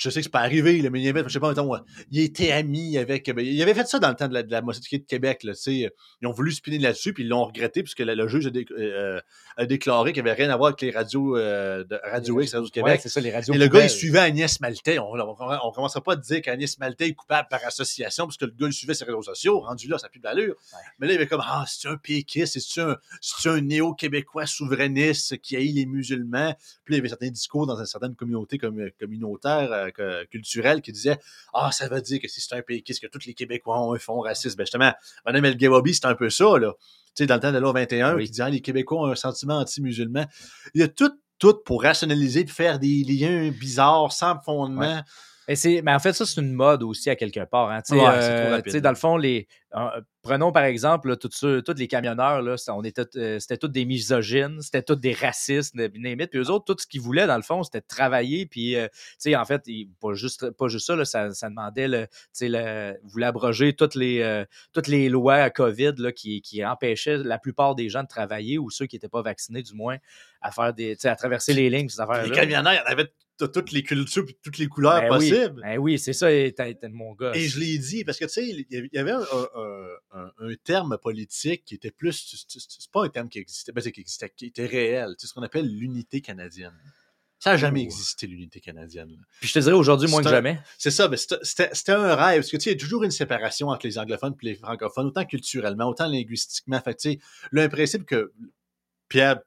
[0.01, 1.79] je sais que c'est pas arrivé, là, mais il avait, je sais pas, mettons, euh,
[2.11, 3.27] il était ami avec.
[3.35, 5.53] ben, il avait fait ça dans le temps de la, de la de Québec, là,
[5.55, 5.91] sais.
[6.23, 8.65] Ils ont voulu spinner là-dessus, puis ils l'ont regretté, puisque le, le juge a, dé-
[8.79, 9.21] euh,
[9.59, 12.53] a déclaré qu'il n'y avait rien à voir avec les radios euh, de Radio X,
[12.55, 13.01] Radio Ouais, Québec.
[13.03, 13.53] c'est ça, les radios.
[13.53, 14.99] Et le gars, il suivait Agnès Maltais.
[14.99, 18.53] On ne commencera pas à dire qu'Agnès Maltais est coupable par association parce que le
[18.59, 19.61] gars, il suivait ses réseaux sociaux.
[19.61, 20.55] Rendu là, ça n'a plus d'allure.
[20.99, 22.97] Mais là, il avait comme Ah, c'est un péquiste, c'est un,
[23.47, 26.55] un néo-québécois souverainiste qui haït les musulmans?
[26.85, 30.83] Puis là, il y avait certains discours dans une certaine communauté comme, communautaire, euh, culturelle,
[30.83, 31.19] qui disaient
[31.53, 33.99] Ah, ça veut dire que si c'est un péquiste, que tous les Québécois ont un
[33.99, 34.57] fond raciste.
[34.57, 34.93] Ben justement,
[35.27, 36.73] Mme El Gawabi, c'est un peu ça, là.
[37.17, 38.25] Tu sais, dans le temps de l'an 21, Oui.
[38.27, 40.27] qui disait ah, les Québécois ont un sentiment anti-musulman.
[40.75, 45.03] Il y a tout tout pour rationaliser, de faire des liens bizarres, sans fondement.
[45.49, 47.71] Et c'est- mais en fait, ça, c'est une mode aussi à quelque part.
[47.71, 47.81] hein.
[47.97, 51.43] Ouais, euh, trop dans le fond, les, euh, prenons par exemple tous
[51.77, 55.91] les camionneurs, là, on était, euh, c'était tous des misogynes, c'était tous des racistes, de-
[55.97, 56.31] name it.
[56.31, 58.47] Puis eux autres, tout ce qu'ils voulaient, dans le fond, c'était travailler.
[58.47, 59.63] Puis, en fait,
[60.01, 62.07] pas juste, pas juste ça, là, ça, ça demandait, le,
[62.43, 67.39] le, voulait abroger toutes les, toutes les lois à COVID là, qui, qui empêchaient la
[67.39, 69.97] plupart des gens de travailler ou ceux qui n'étaient pas vaccinés, du moins,
[70.43, 72.25] à faire des, à traverser les lignes, ces affaires-là.
[72.25, 75.19] Les camionneurs, il y en avait de toutes les cultures et toutes les couleurs Ben
[75.19, 75.63] oui, possibles.
[75.63, 77.33] ben oui, c'est ça, et t'es mon gars.
[77.35, 80.55] Et je l'ai dit, parce que tu sais, il y avait un, un- un- un
[80.63, 82.13] terme politique qui était plus.
[82.49, 85.15] c'est- pas un terme qui existait, ben, c'est qui existait, qui était réel.
[85.19, 86.73] C'est ce qu'on appelle l'unité canadienne.
[87.43, 87.85] Ça n'a jamais Oh.
[87.85, 89.09] existé, l'unité canadienne.
[89.13, 89.17] là.
[89.41, 90.61] Puis je te dirais aujourd'hui moins que jamais.
[90.77, 92.41] C'est ça, mais c'était- un rêve.
[92.43, 94.55] Parce que tu sais, il y a toujours une séparation entre les anglophones et les
[94.57, 96.79] francophones, autant culturellement, autant linguistiquement.
[96.83, 97.19] Fait tu sais,
[97.57, 98.31] un principe que
[99.11, 99.41] Pierre,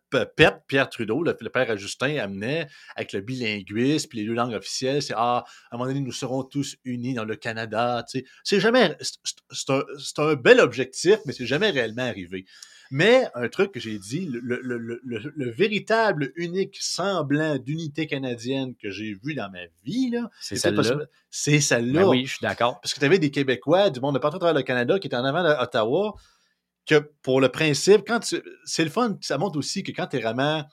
[0.67, 4.53] Pierre Trudeau, le, le père à Justin, amenait avec le bilinguisme puis les deux langues
[4.53, 8.05] officielles, c'est ah, à un moment donné, nous serons tous unis dans le Canada.
[8.07, 8.95] Tu sais, c'est jamais.
[9.01, 12.45] c'est- un, bel objectif, mais c'est jamais réellement arrivé.
[12.91, 18.05] Mais un truc que j'ai dit, le, le- le- le- le véritable, unique semblant d'unité
[18.05, 20.83] canadienne que j'ai vu dans ma vie, C'est celle-là?
[20.83, 20.95] ça-
[21.31, 22.01] c'est celle-là.
[22.01, 22.79] Ben oui, je suis d'accord.
[22.81, 25.07] Parce que tu avais des Québécois du monde de partout à travers le Canada qui
[25.07, 26.13] étaient en avant d'Ottawa,
[26.85, 28.41] que pour le principe, quand tu.
[28.65, 30.63] C'est le fun, ça montre aussi que quand tu es vraiment.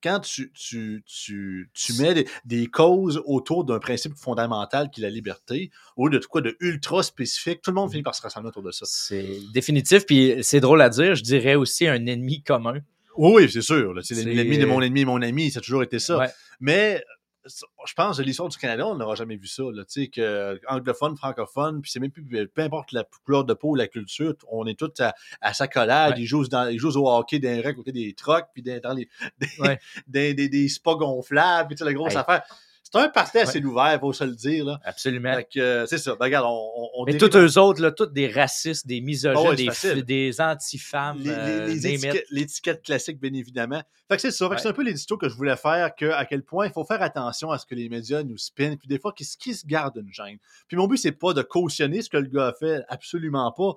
[0.00, 5.02] Quand tu, tu, tu, tu mets des, des causes autour d'un principe fondamental qui est
[5.02, 8.22] la liberté, au lieu de quoi de ultra spécifique, tout le monde finit par se
[8.22, 8.86] rassembler autour de ça.
[8.86, 11.16] C'est définitif, puis c'est drôle à dire.
[11.16, 12.78] Je dirais aussi un ennemi commun.
[13.16, 13.92] Oui, c'est sûr.
[13.92, 16.18] L'ennemi de mon ennemi mon ami, ça a toujours été ça.
[16.18, 16.28] Ouais.
[16.60, 17.02] Mais
[17.48, 19.62] je pense que l'histoire du Canada, on n'aura jamais vu ça.
[19.72, 23.54] Là, tu sais, que anglophone, francophone, puis c'est même plus, peu importe la couleur de
[23.54, 26.14] peau ou la culture, on est tous à, à sa collade.
[26.14, 26.22] Ouais.
[26.22, 29.08] Ils, jouent dans, ils jouent au hockey d'un côté des trucks, puis dans, dans les,
[29.38, 29.78] des, Ouais.
[30.06, 32.42] des, des, des spas gonflables, puis la grosse affaire.
[32.90, 34.64] C'est un party assez ouvert, faut se le dire.
[34.64, 34.80] Là.
[34.84, 35.36] Absolument.
[35.56, 36.14] Euh, c'est ça.
[36.16, 39.74] Ben, regarde, on, on, Mais tous eux autres, là, tous des racistes, des misogynes, ouais,
[39.74, 43.82] c'est des, des anti-femmes, les, les- euh, les l'étiquette classique, bien évidemment.
[44.08, 44.46] Fait que c'est ça.
[44.46, 44.62] Fait que Ouais.
[44.62, 47.02] c'est un peu l'édito que je voulais faire, que, à quel point il faut faire
[47.02, 49.96] attention à ce que les médias nous spinnent, puis des fois, qu'est-ce qui se garde
[49.96, 50.38] une gêne.
[50.68, 53.72] Puis mon but, c'est pas de cautionner ce que le gars a fait, absolument pas,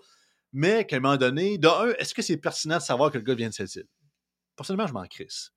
[0.53, 3.23] mais qu'à un moment donné, de un, est-ce que c'est pertinent de savoir que le
[3.23, 3.87] gars vient de cette île?
[4.55, 5.51] Personnellement, je m'en crisse.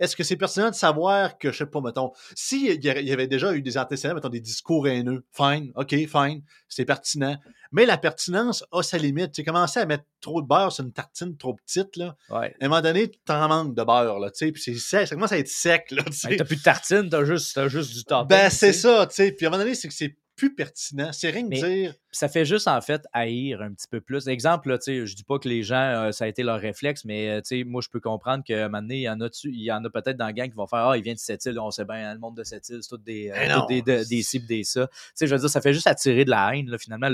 [0.00, 3.26] Est-ce que c'est pertinent de savoir que, je sais pas, mettons, s'il il y avait
[3.26, 7.36] déjà eu des antécédents, mettons, des discours haineux, fine, ok, fine, c'est pertinent.
[7.72, 9.32] Mais la pertinence a sa limite.
[9.32, 12.54] Tu sais, commencer à mettre trop de beurre sur une tartine trop petite, là, Ouais.
[12.60, 15.08] à un moment donné, tu t'en manques de beurre, là, tu sais, puis c'est sec,
[15.08, 16.36] ça commence à être sec, là, tu sais.
[16.36, 18.28] T'as plus de tartine, t'as juste, juste du top.
[18.28, 19.32] Ben, c'est ça, tu sais.
[19.32, 21.10] Puis à un moment donné, c'est que c'est plus pertinent.
[21.12, 21.94] C'est rien de dire.
[22.12, 24.28] Ça fait juste, en fait, haïr un petit peu plus.
[24.28, 27.40] Exemple, là, je dis pas que les gens, euh, ça a été leur réflexe, mais
[27.52, 29.72] euh, moi, je peux comprendre qu'à un moment donné, il y en a, il y
[29.72, 31.70] en a peut-être dans le gang qui vont faire Ah, il vient de Sept-Îles, on
[31.70, 34.46] sait bien, hein, le monde de Sept-Îles, c'est tout des, euh, des, de- des cibles,
[34.46, 34.88] des ça.
[35.20, 37.08] Je veux dire, ça fait juste attirer de la haine, là, finalement.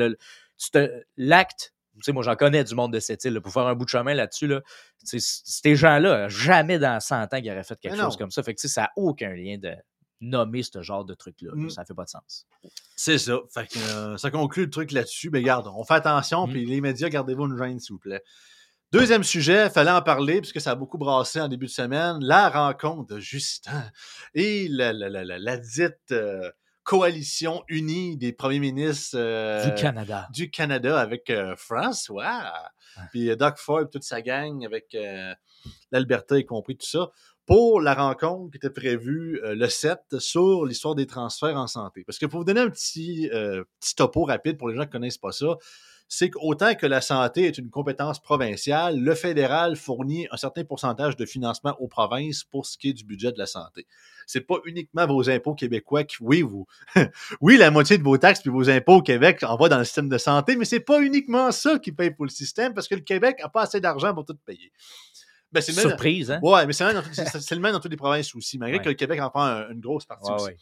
[1.16, 3.84] L'acte, tu sais, moi, j'en connais du monde de Sept-Îles, là, pour faire un bout
[3.84, 4.62] de chemin là-dessus, là,
[5.04, 8.42] ces gens-là, jamais dans 100 ans, qu'ils auraient fait quelque chose comme ça.
[8.42, 9.72] Fait que, tu sais, ça n'a aucun lien de
[10.22, 11.50] nommer ce genre de truc-là.
[11.54, 11.64] là.
[11.64, 11.70] Mm.
[11.70, 12.46] Ça fait pas de sens.
[12.96, 13.38] C'est ça.
[13.52, 15.30] Fait que, euh, ça conclut le truc là-dessus.
[15.30, 16.46] Mais garde, on fait attention.
[16.46, 16.50] Mm.
[16.50, 18.22] Puis les médias, gardez-vous une gêne, s'il vous plaît.
[18.92, 22.18] Deuxième sujet, fallait en parler puisque ça a beaucoup brassé en début de semaine.
[22.20, 23.90] La rencontre de Justin
[24.34, 26.50] et la, la, la, la, dite euh,
[26.82, 30.28] coalition unie des premiers ministres euh, du Canada.
[30.32, 32.52] du Canada avec euh, François.
[33.10, 34.96] Puis euh, Doug Ford, toute sa gang avec
[35.90, 37.10] l'Alberta y compris, tout ça,
[37.52, 42.02] pour la rencontre qui était prévue euh, le 7 sur l'histoire des transferts en santé.
[42.02, 44.88] Parce que pour vous donner un petit, euh, petit topo rapide pour les gens qui
[44.88, 45.58] ne connaissent pas ça,
[46.08, 51.14] c'est qu'autant que la santé est une compétence provinciale, le fédéral fournit un certain pourcentage
[51.14, 53.86] de financement aux provinces pour ce qui est du budget de la santé.
[54.26, 56.66] C'est pas uniquement vos impôts québécois qui, oui, vous,
[57.42, 60.08] oui, la moitié de vos taxes puis vos impôts au Québec envoient dans le système
[60.08, 63.02] de santé, mais c'est pas uniquement ça qui paye pour le système parce que le
[63.02, 64.72] Québec a pas assez d'argent pour tout payer.
[65.52, 66.40] Ben, c'est le même- Surprise, hein?
[66.42, 68.34] Ouais, mais c'est le même dans toutes- c'est- c'est le même dans toutes les provinces
[68.34, 68.84] aussi, malgré Ouais.
[68.84, 70.44] que le Québec en prend un- une grosse partie Ouais, aussi.
[70.46, 70.56] ouais.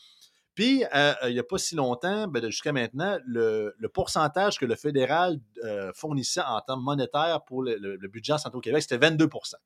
[0.55, 4.66] Puis, euh, il n'y a pas si longtemps, ben, jusqu'à maintenant, le, le pourcentage que
[4.66, 8.61] le fédéral euh, fournissait en termes monétaires pour le, le- le budget en santé au
[8.61, 9.57] Québec, c'était 22%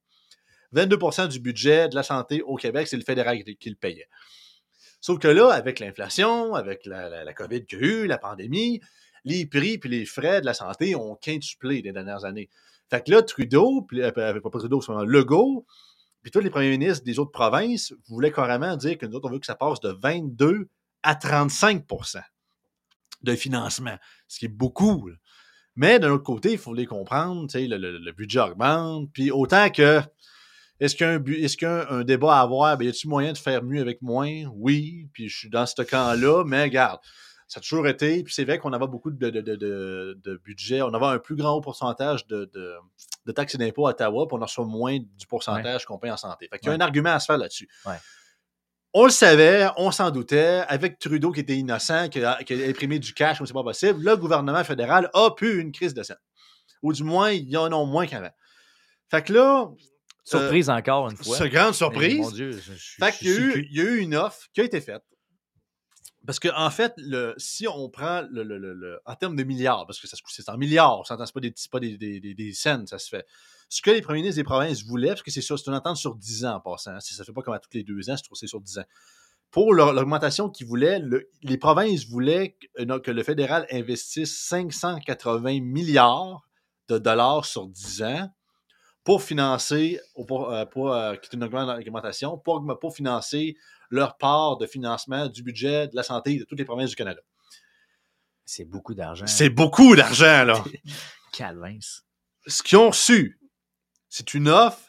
[0.73, 4.09] 22% du budget de la santé au Québec, c'est le fédéral qui, qui le payait.
[5.01, 8.19] Sauf que là, avec l'inflation, avec la, la, la COVID qu'il y a eu, la
[8.19, 8.81] pandémie,
[9.25, 12.51] les prix puis les frais de la santé ont quintuplé les dernières années.
[12.91, 15.67] Fait que là, Trudeau, puis, euh, pas Trudeau, c'est Legault,
[16.23, 19.33] puis tous les premiers ministres des autres provinces voulaient carrément dire que nous autres, on
[19.33, 20.69] veut que ça passe de 22
[21.03, 22.23] à 35%
[23.23, 23.97] de financement,
[24.29, 25.11] ce qui est beaucoup.
[25.77, 29.71] Mais d'un autre côté, il faut les comprendre, le, le- le budget augmente, puis autant
[29.71, 30.01] que
[30.81, 32.77] est-ce qu'il y a un, bu- est-ce qu'il y a un, un débat à avoir?
[32.77, 34.45] Ben, y a-t-il moyen de faire mieux avec moins?
[34.55, 37.01] Oui, puis je suis dans ce camp-là, mais regarde,
[37.47, 39.57] ça a toujours été, puis c'est vrai qu'on avait beaucoup de, de, de,
[40.23, 42.51] de- budget, on avait un plus grand pourcentage de,
[43.35, 46.17] taxes et d'impôts à Ottawa, puis on en reçoit moins du pourcentage qu'on paye en
[46.17, 46.49] santé.
[46.51, 46.79] Fait qu'il y a Ouais.
[46.83, 47.69] un argument à se faire là-dessus.
[47.87, 47.97] Ouais.
[48.97, 52.67] On le savait, on s'en doutait, avec Trudeau qui était innocent, qui a, qui a
[52.69, 56.03] imprimé du cash comme c'est pas possible, le gouvernement fédéral a pu une crise de
[56.03, 56.15] sang.
[56.83, 58.31] Ou du moins, il y en a moins qu'avant.
[59.11, 59.69] Fait que là,
[60.25, 61.37] Surprise encore une fois.
[61.37, 62.19] c'est une grande Mais, surprise.
[62.21, 64.47] Mon Dieu, je, je suis Fait je y eu, il y a eu une offre
[64.55, 65.03] qui a été faite.
[66.27, 66.95] Parce que en fait,
[67.37, 68.23] si on prend
[69.05, 71.53] en termes de milliards, parce que ça se- c'est en milliards, on s'entend, pas des,
[71.71, 73.27] pas des, cents, ça se fait.
[73.69, 75.97] Ce que les premiers ministres des provinces voulaient, parce que c'est sûr, c'est une entente
[75.99, 78.17] sur 10 ans en passant, hein, ça fait pas comme à tous les deux ans,
[78.33, 78.85] c'est sur 10 ans.
[79.51, 86.43] Pour l'augmentation qu'ils voulaient, le- les provinces voulaient que, euh, le fédéral investisse 580 milliards
[86.89, 88.31] de dollars sur 10 ans
[89.05, 93.57] pour financer, ou pour, euh, euh, qui est une augmentation, pour financer
[93.95, 97.21] leur part de financement du budget de la santé de toutes les provinces du Canada.
[98.45, 99.27] C'est beaucoup d'argent.
[99.27, 100.63] C'est beaucoup d'argent, là.
[101.33, 101.79] Calvin.
[102.47, 103.41] Ce qu'ils ont reçu,
[104.09, 104.81] c'est une offre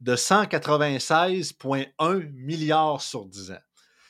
[0.00, 3.60] de 196,1 milliards sur 10 ans.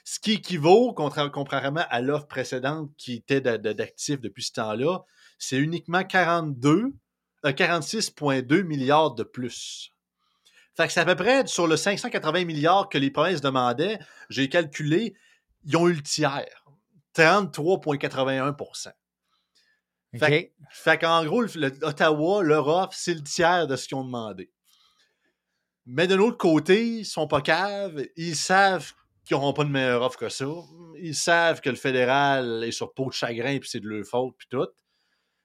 [0.05, 5.01] Ce qui équivaut, contra- comparément à l'offre précédente qui était d'actifs depuis ce temps-là,
[5.39, 6.93] c'est uniquement 42,
[7.45, 9.91] euh, 46,2 milliards de plus.
[10.77, 14.49] Fait que c'est à peu près sur le 580 milliards que les provinces demandaient, j'ai
[14.49, 15.15] calculé,
[15.65, 16.65] ils ont eu le tiers.
[17.17, 18.55] 33,81
[20.15, 20.21] OK.
[20.21, 24.05] Fait fait qu'en gros, le, Ottawa, leur offre, c'est le tiers de ce qu'ils ont
[24.05, 24.51] demandé.
[25.87, 28.05] Mais de l'autre côté, ils sont pas caves.
[28.17, 28.93] Ils savent
[29.25, 30.47] qu'ils n'auront pas de meilleure offre que ça.
[31.01, 34.35] Ils savent que le fédéral est sur peau de chagrin puis c'est de leur faute
[34.39, 34.69] puis tout.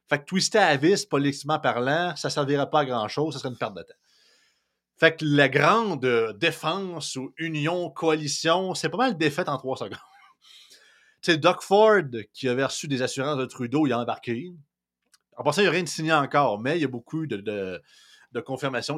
[0.08, 3.50] Fait que twister à vis, politiquement parlant, ça ne servira pas à grand-chose, ça serait
[3.50, 3.94] une perte de temps.
[5.00, 9.78] Fait que la grande euh, défense ou union, coalition, c'est pas mal défaite en trois
[9.78, 9.94] secondes.
[11.22, 12.02] Tu sais, Doug Ford,
[12.34, 14.54] qui avait reçu des assurances de Trudeau, il a embarqué.
[15.36, 17.36] En passant, il n'y a rien de signé encore, mais il y a beaucoup de,
[17.36, 17.82] de,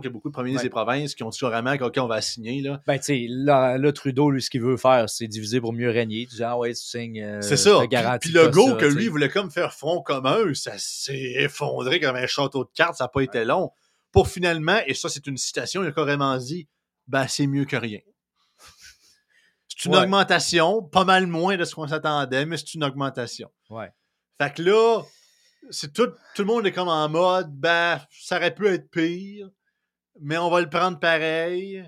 [0.01, 0.69] qu'il y a beaucoup de premiers ministres Ouais.
[0.69, 2.61] des provinces qui ont dit carrément qu'OK, on va signer.
[2.61, 2.79] Là.
[2.85, 5.89] Ben, tu sais, là, là, Trudeau, lui, ce qu'il veut faire, c'est diviser pour mieux
[5.89, 6.27] régner.
[6.27, 7.21] Tu dis, ah ouais, tu signes.
[7.23, 7.79] euh, C'est ça.
[7.79, 10.73] Puis, garantis puis le go ça, que tu lui voulait comme faire front commun, ça
[10.77, 13.71] s'est effondré comme un château de cartes, ça n'a pas été long.
[14.11, 16.67] Pour finalement, et ça c'est une citation, il a carrément dit,
[17.07, 17.99] ben c'est mieux que rien.
[19.67, 20.01] C'est une Ouais.
[20.03, 23.49] augmentation, pas mal moins de ce qu'on s'attendait, mais c'est une augmentation.
[23.69, 23.89] Ouais.
[24.39, 25.01] Fait que là,
[25.71, 29.49] c'est tout, tout le monde est comme en mode, ben, ça aurait pu être pire,
[30.19, 31.83] mais on va le prendre pareil.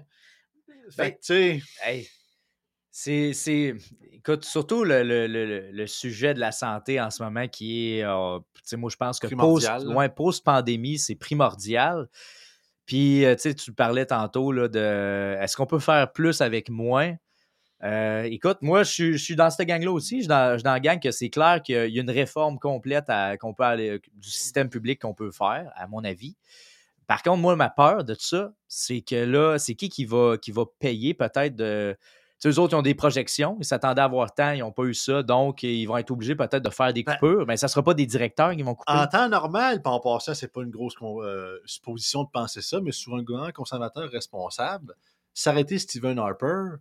[0.91, 2.07] Fait Ben, que, tu sais, Hey,
[2.95, 3.73] C'est, c'est,
[4.11, 8.03] écoute, surtout le, le, le, le sujet de la santé en ce moment qui est,
[8.03, 12.07] euh, tu sais, moi je pense que post, ouais, post-pandémie, c'est primordial.
[12.85, 16.69] Puis, euh, tu sais, tu parlais tantôt là, de est-ce qu'on peut faire plus avec
[16.69, 17.15] moins?
[17.83, 20.17] Euh, écoute, moi, je suis, je suis dans cette gang-là aussi.
[20.17, 21.95] Je suis dans, je suis dans la gang que c'est clair qu'il y a- il
[21.95, 25.71] y a une réforme complète à- qu'on peut aller, du système public qu'on peut faire,
[25.75, 26.35] à mon avis.
[27.07, 30.37] Par contre, moi, ma peur de tout ça, c'est que là, c'est qui qui va,
[30.37, 31.97] qui va payer peut-être de.
[32.49, 34.93] Eux autres, ils ont des projections, ils s'attendaient à avoir tant, ils n'ont pas eu
[34.93, 37.45] ça, donc ils vont être obligés peut-être de faire des Ben- coupures.
[37.47, 38.91] Mais ça ne sera pas des directeurs qui vont couper.
[38.91, 42.91] En temps normal, en passant, c'est pas une grosse euh, supposition de penser ça, mais
[42.91, 44.93] sur un grand conservateur responsable,
[45.33, 46.77] s'arrêter Stephen Harper,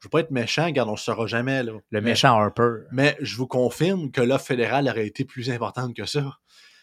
[0.00, 1.62] je veux pas être méchant, regarde, on ne le saura jamais.
[1.64, 1.72] Là.
[1.72, 2.84] le Mais- méchant Harper.
[2.92, 6.22] Mais je vous confirme que l'offre fédérale aurait été plus importante que ça.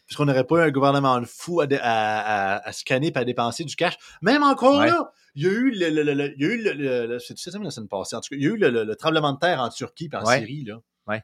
[0.05, 3.17] Puisqu'on n'aurait pas eu un gouvernement de fou à, dé- à, à- à scanner et
[3.17, 3.95] à dépenser du cash.
[4.21, 4.87] Même encore Ouais.
[4.87, 7.05] là, il y a eu le, le- le- le- il y a eu le, le-
[7.07, 8.15] le- c'est cette semaine, la semaine passée.
[8.15, 10.09] En tout cas, il y a eu le, le- le tremblement de terre en Turquie
[10.11, 10.39] et en Ouais.
[10.39, 10.63] Syrie.
[10.63, 10.79] Là.
[11.07, 11.21] Ouais.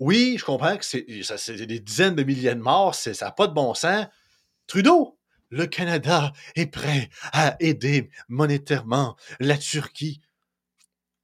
[0.00, 3.26] Oui, je comprends que c'est, ça- c'est des dizaines de milliers de morts, c'est, ça
[3.26, 4.06] n'a pas de bon sens.
[4.66, 5.18] Trudeau,
[5.50, 10.20] le Canada est prêt à aider monétairement la Turquie.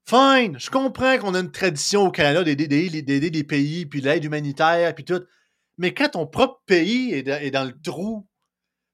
[0.07, 4.95] Fine, je comprends qu'on a une tradition au Canada d'aider, des pays, puis l'aide humanitaire,
[4.95, 5.23] puis tout.
[5.79, 8.27] Mais quand ton propre pays est dans le trou,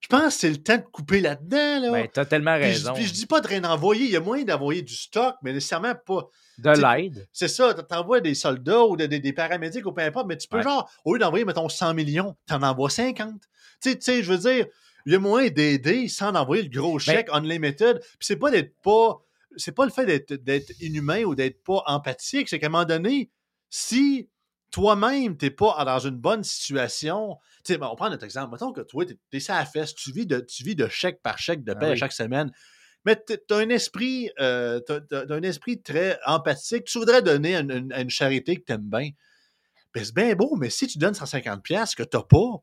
[0.00, 1.80] je pense que c'est le temps de couper là-dedans.
[1.80, 1.90] Là.
[1.90, 2.92] Ben, t'as tellement Puis je, raison.
[2.94, 5.52] puis je dis pas de rien envoyer, il y a moyen d'envoyer du stock, mais
[5.52, 6.28] nécessairement pas.
[6.59, 7.28] de l'aide.
[7.32, 10.62] C'est ça, t'envoies des soldats ou des, paramédics ou peu importe, mais tu peux Ouais.
[10.62, 13.35] genre, au lieu d'envoyer, mettons, 100 millions, t'en envoies 50.
[13.82, 14.66] Tu sais, tu sais, je veux dire,
[15.06, 17.98] il y a moyen d'aider sans envoyer le gros chèque unlimited.
[18.00, 19.18] Puis c'est pas d'être pas.
[19.56, 20.06] C'est pas le fait
[20.44, 23.30] d'être inhumain ou d'être pas empathique, c'est qu'à un moment donné,
[23.70, 24.28] si
[24.70, 27.38] toi-même, t'es pas dans une bonne situation.
[27.68, 28.52] Ben, on prend notre exemple.
[28.52, 31.20] Mettons que toi, t'es, t'es sur la fesse, tu vis de, tu vis de chèque
[31.22, 31.96] par chèque, de Ah paie oui.
[31.96, 32.50] chaque semaine.
[33.05, 35.00] Mais t'as un esprit, euh, t'as
[35.31, 36.85] un esprit très empathique.
[36.85, 39.11] Tu voudrais donner à une, une- à une charité que t'aimes bien.
[39.94, 42.62] Ben, c'est bien beau, mais si tu donnes 150$ piastres que t'as pas,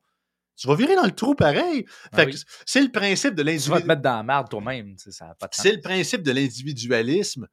[0.56, 1.86] tu vas virer dans le trou pareil.
[2.12, 2.34] Ah oui.
[2.34, 4.96] que c'est le principe de Tu vas te mettre dans la merde toi-même.
[4.98, 5.34] Ça.
[5.52, 7.48] C'est le principe de l'individualisme,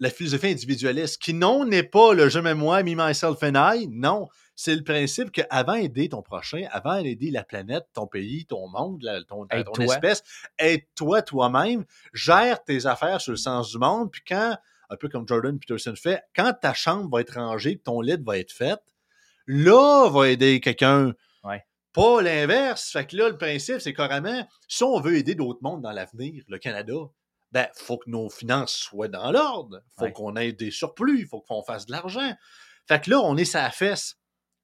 [0.00, 3.86] la philosophie individualiste, qui non n'est pas le je m'aime moi, me, myself and I.
[3.88, 8.66] Non, c'est le principe qu'avant d'aider ton prochain, avant d'aider la planète, ton pays, ton
[8.68, 9.46] monde, la- ton,
[9.80, 10.22] espèce,
[10.58, 11.84] aide-toi toi-même,
[12.14, 14.56] gère tes affaires sur le sens du monde, puis quand,
[14.88, 18.38] un peu comme Jordan Peterson fait, quand ta chambre va être rangée, ton lit va
[18.38, 18.80] être fait,
[19.46, 21.12] là, va aider quelqu'un.
[21.44, 21.62] Ouais.
[21.92, 22.90] Pas l'inverse.
[22.90, 26.42] Fait que là, le principe, c'est carrément, si on veut aider d'autres mondes dans l'avenir,
[26.48, 26.94] le Canada,
[27.52, 29.80] ben, faut que nos finances soient dans l'ordre.
[29.98, 30.12] Faut Ouais.
[30.12, 31.26] qu'on ait des surplus.
[31.26, 32.32] Faut qu'on fasse de l'argent.
[32.88, 34.16] Fait que là, on est sa fesse.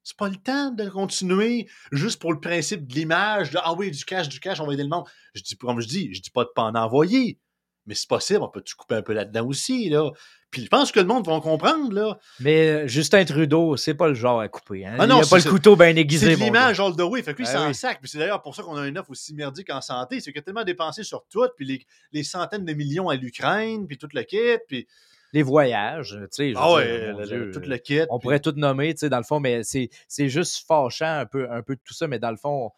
[0.03, 3.91] C'est pas le temps de continuer juste pour le principe de l'image, de Ah oui,
[3.91, 5.05] du cash, du cash, on va aider le monde.
[5.33, 7.39] Je dis, comme je dis, je dis pas de pas en envoyer.
[7.85, 10.11] Mais c'est possible, on peut-tu couper un peu là-dedans aussi, là?
[10.49, 12.17] Puis je pense que le monde va comprendre, là.
[12.39, 14.85] Mais euh, Justin Trudeau, c'est pas le genre à couper.
[14.85, 14.95] Hein?
[14.97, 16.35] Ah non, il a pas c'est- le couteau bien C'est aiguisé.
[16.37, 17.21] mon l'image all the way.
[17.21, 17.99] Fait que lui, Ben c'est un sac.
[18.01, 20.19] Puis c'est d'ailleurs pour ça qu'on a une offre aussi merdique en santé.
[20.21, 23.87] C'est qu'il a tellement dépensé sur tout, puis les, les centaines de millions à l'Ukraine,
[23.87, 24.87] puis tout le kit, puis...
[25.33, 26.53] Les voyages, tu sais.
[26.55, 27.99] Ah dire, ouais, le- Dieu, tout le kit.
[28.09, 31.19] On puis- pourrait tout nommer, tu sais, dans le fond, mais c'est c'est juste fâchant
[31.19, 32.71] un peu, un peu de tout ça, mais dans le fond, on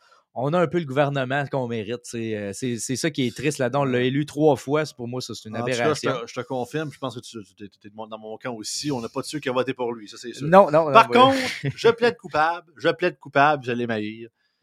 [0.54, 2.02] a un peu le gouvernement qu'on mérite.
[2.04, 3.82] C'est euh, c'est- c'est ça qui est triste là-dedans.
[3.82, 6.12] On l'a élu trois fois, c'est pour moi, ça, c'est une cas, je aberration.
[6.22, 8.92] te, je te confirme, je pense que tu es, dans mon camp aussi.
[8.92, 10.48] On n'a pas de ceux qui ont voté pour lui, ça c'est sûr.
[10.48, 10.94] Non, non, non.
[10.94, 11.18] Par ouais.
[11.20, 11.38] contre,
[11.76, 13.88] je plaide coupable, je plaide coupable, je l'ai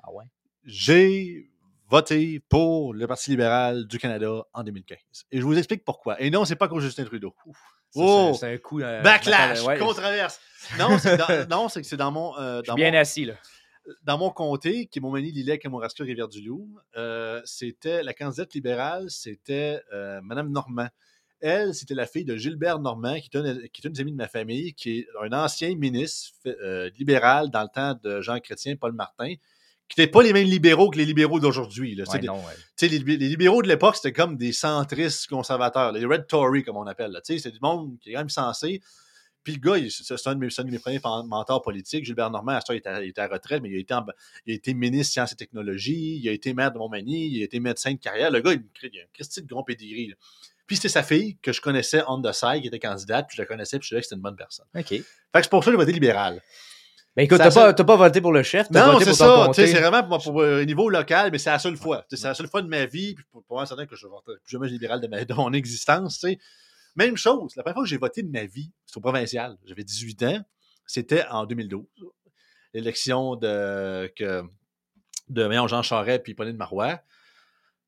[0.03, 0.25] Ah ouais?
[0.65, 1.51] J'ai
[1.89, 4.99] voté pour le Parti libéral du Canada en 2015.
[5.31, 6.21] Et je vous explique pourquoi.
[6.21, 7.35] Et non, c'est pas de Justin Trudeau.
[7.47, 7.57] Ouf.
[7.91, 8.37] Ça, Oh!
[8.39, 8.81] c'est- un coup.
[8.81, 10.41] euh, Backlash, ouais, controverse.
[10.79, 12.99] Non, c'est dans, non, c'est que c'est dans mon, euh, Je suis dans, bien mon,
[12.99, 13.35] assis, là.
[14.03, 16.79] Dans mon comté, qui est Montmagny, Lillet, Kamouraska, Rivière-du-Loup.
[16.97, 20.89] euh, c'était la candidate libérale, c'était euh, Madame Normand.
[21.41, 24.13] Elle, c'était la fille de Gilbert Normand, qui est, un, qui est une des amies
[24.13, 28.41] de ma famille, qui est un ancien ministre euh, libéral dans le temps de Jean
[28.41, 29.35] Chrétien, Paul Martin,
[29.89, 31.95] qui n'étaient pas les mêmes libéraux que les libéraux d'aujourd'hui.
[31.95, 32.89] Ouais, ouais.
[32.89, 36.87] les, les libéraux de l'époque, c'était comme des centristes conservateurs, les Red Tory, comme on
[36.87, 37.17] appelle.
[37.23, 38.81] C'est du monde qui est quand même sensé.
[39.47, 42.05] Puis le gars, c'est un, de mes- c'est un de mes premiers mentors politiques.
[42.05, 43.79] Gilbert Normand, à ce temps, il était, à- il était à retraite, mais il a,
[43.79, 44.05] été en-
[44.45, 47.45] il a été ministre sciences et technologies, il a été maire de Montmagny, il a
[47.45, 48.33] été médecin de carrière.
[48.33, 50.15] Le gars, il, il a un Christy de grand pedigree.
[50.67, 53.43] Puis c'était sa fille que je connaissais on the side, qui était candidate, puis je
[53.43, 54.67] la connaissais, puis je savais que c'était une bonne personne.
[54.75, 54.89] OK.
[54.89, 55.05] Fait que
[55.43, 56.43] c'est pour ça que j'ai voté libéral.
[57.15, 57.51] Ben écoute, t'as
[57.85, 59.67] pas, voté pour le chef, t'as Non, voté c'est pour ton ça.
[59.67, 62.05] C'est vraiment pour, pour, euh, niveau local, mais c'est la seule fois.
[62.11, 64.11] C'est la seule fois de ma vie, puis pour, pour un certain que je ne
[64.11, 66.19] voterai plus jamais libéral de, ma, de mon existence.
[66.19, 66.39] tu sais.
[66.97, 69.59] Même chose, la première fois que j'ai voté de ma vie, c'était au provincial.
[69.67, 70.43] J'avais 18 ans.
[70.87, 71.85] C'était en 2012.
[72.73, 74.43] L'élection de, que,
[75.29, 77.01] de voyons, Jean Charest puis Pauline Marois.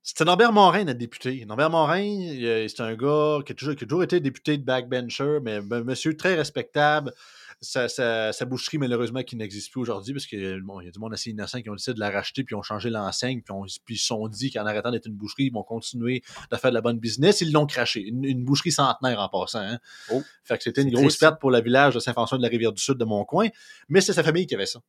[0.02, 1.44] C'était Norbert Morin, notre député.
[1.44, 5.38] Norbert Morin, c'est un gars qui a, toujours, qui a toujours été député de backbencher,
[5.42, 7.12] mais un monsieur très respectable
[7.60, 11.30] sa, sa, boucherie, malheureusement, qui n'existe plus aujourd'hui, parce qu'il y a du monde assez
[11.30, 14.28] innocent qui ont décidé de la racheter, puis ont changé l'enseigne, puis, ils se sont
[14.28, 17.40] dit qu'en arrêtant d'être une boucherie, ils vont continuer de faire de la bonne business.
[17.40, 18.06] Ils l'ont craché.
[18.06, 19.60] Une, boucherie centenaire en passant.
[19.60, 19.78] Hein.
[20.12, 22.96] Oh, fait que c'était une grosse perte pour le village de Saint-François de la Rivière-du-Sud
[22.96, 23.48] de mon coin,
[23.88, 24.80] mais c'est sa famille qui avait ça.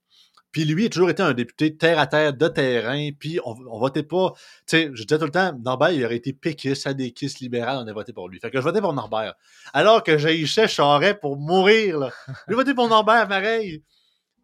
[0.51, 4.03] Puis lui a toujours été un député terre à terre, de terrain, puis on, votait
[4.03, 4.33] pas.
[4.65, 7.87] Tu sais, je disais tout le temps, Norbert, il aurait été péquiste, adéquiste, libéral, on
[7.87, 8.39] a voté pour lui.
[8.39, 9.35] Fait que je votais pour Norbert.
[9.73, 12.11] Alors que j'haïssais Charest pour mourir, là.
[12.47, 13.83] J'ai voté pour Norbert, pareil.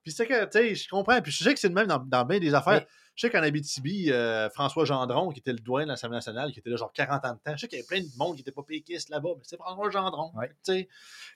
[0.03, 1.19] Puis c'est que, tu sais, je comprends.
[1.21, 2.85] Puis je sais que c'est le même dans, dans bien des affaires.
[3.15, 6.60] Je sais qu'en Abitibi, euh, François Gendron, qui était le doyen de l'Assemblée nationale, qui
[6.60, 8.36] était là genre 40 ans de temps, je sais qu'il y avait plein de monde
[8.36, 10.32] qui n'était pas péquiste là-bas, mais c'est François Gendron.
[10.36, 10.51] Ouais.
[10.65, 10.88] Fait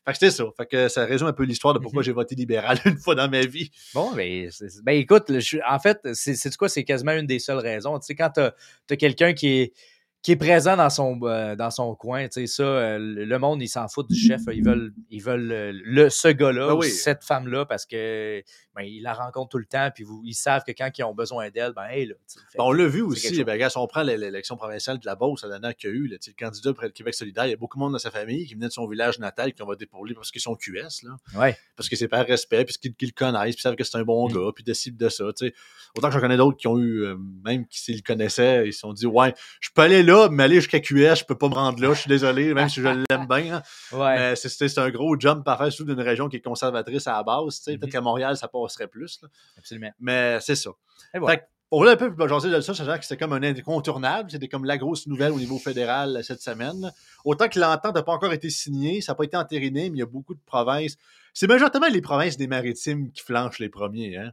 [0.06, 0.44] que c'était ça.
[0.58, 2.06] Fait que ça résume un peu l'histoire de pourquoi mhm.
[2.06, 3.72] j'ai voté libéral une fois dans ma vie.
[3.94, 4.50] Bon, mais
[4.84, 5.32] ben, écoute,
[5.68, 7.98] en fait, c'est quoi, c'est quasiment une des seules raisons.
[8.00, 9.74] Tu sais, quand tu as quelqu'un qui est
[10.22, 12.28] qui est présent dans son, euh, dans son coin.
[12.28, 14.42] Tu sais, ça, euh, le monde, ils s'en foutent du chef.
[14.52, 18.44] Ils veulent, ils veulent euh, le, ce gars-là, ben cette femme-là, parce que
[18.76, 21.14] ben, ils la rencontrent tout le temps, puis vous, ils savent que quand ils ont
[21.14, 22.16] besoin d'elle, ben, hey, là,
[22.58, 23.44] ben, on l'a vu aussi.
[23.46, 26.08] Ben, si on prend l'élection provinciale de la Beauce, la dernière qu'il y a eu,
[26.08, 28.46] le candidat près de Québec solidaire, il y a beaucoup de monde dans sa famille
[28.46, 31.04] qui venait de son village natal qui ont voté pour lui parce qu'ils sont QS.
[31.04, 31.40] Là.
[31.40, 31.58] Ouais.
[31.78, 34.28] Parce que c'est par respect, puis qu'ils le connaissent, puis savent que c'est un bon
[34.28, 34.34] mm.
[34.34, 35.24] gars, puis décident de ça.
[35.34, 35.54] sais
[35.98, 37.06] Autant que j'en connais d'autres qui ont eu,
[37.44, 40.44] même qui s'ils le connaissaient, ils se sont dit, ouais, je peux aller là, mais
[40.44, 42.88] aller jusqu'à QS, je peux pas me rendre là, je suis désolé, même si je
[42.88, 43.56] l'aime bien.
[43.56, 43.64] Hein.
[43.92, 44.36] Ouais.
[44.36, 47.60] c'est un gros jump à faire, surtout d'une région qui est conservatrice à la base.
[47.60, 47.92] Peut-être mm-hmm.
[47.92, 49.22] qu'à Montréal, ça passerait plus.
[49.58, 49.92] Absolument.
[50.00, 50.72] Mais c'est ça.
[51.14, 54.32] Fait on voulait un peu jaser de ça, sachant que c'était comme un incontournable.
[54.32, 56.92] C'était comme la grosse nouvelle au niveau fédéral cette semaine.
[57.26, 60.00] Autant que l'entente n'a pas encore été signée, ça n'a pas été entériné, mais il
[60.00, 60.98] y a beaucoup de provinces.
[61.36, 64.18] C'est majoritairement les provinces des maritimes qui flanchent les premiers.
[64.18, 64.32] Hein.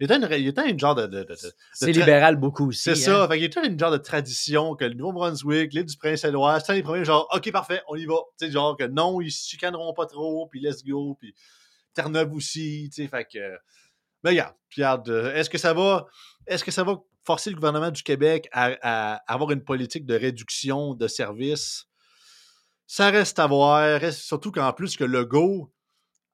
[0.00, 1.26] Il a une, une genre de.
[1.72, 2.82] c'est libéral beaucoup aussi.
[2.82, 3.24] C'est ça.
[3.24, 3.28] Hein.
[3.28, 6.74] Fait il y a une genre de tradition que le Nouveau-Brunswick, l'île du Prince-Édouard, c'est
[6.74, 8.14] les premiers, genre, OK, parfait, on y va.
[8.38, 11.34] Tu sais, genre que non, ils se chicaneront pas trop, puis let's go, puis
[11.94, 13.58] Terre-Neuve aussi, tu sais, fait que.
[14.22, 16.06] Mais regarde, regarde, euh, est-ce que ça va.
[16.46, 20.94] Est-ce que ça va forcer le gouvernement du Québec à, avoir une politique de réduction
[20.94, 21.86] de services?
[22.86, 25.72] Ça reste à voir, surtout qu'en plus que le go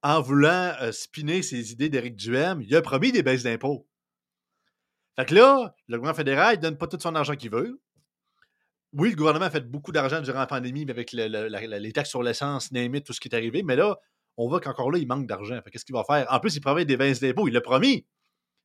[0.04, 3.88] en voulant euh, spinner ses idées d'Éric Duhem, il a promis des baisses d'impôts.
[5.16, 7.80] Fait que là, le gouvernement fédéral ne donne pas tout son argent qu'il veut.
[8.92, 12.68] Oui, le gouvernement a fait beaucoup d'argent durant la pandémie avec les taxes sur l'essence,
[12.68, 13.96] tout ce qui est arrivé, mais là,
[14.36, 15.58] on voit qu'encore là, il manque d'argent.
[15.72, 16.26] Qu'est-ce qu'il va faire?
[16.30, 17.48] En plus, il promet des baisses d'impôts.
[17.48, 18.06] Il l'a promis.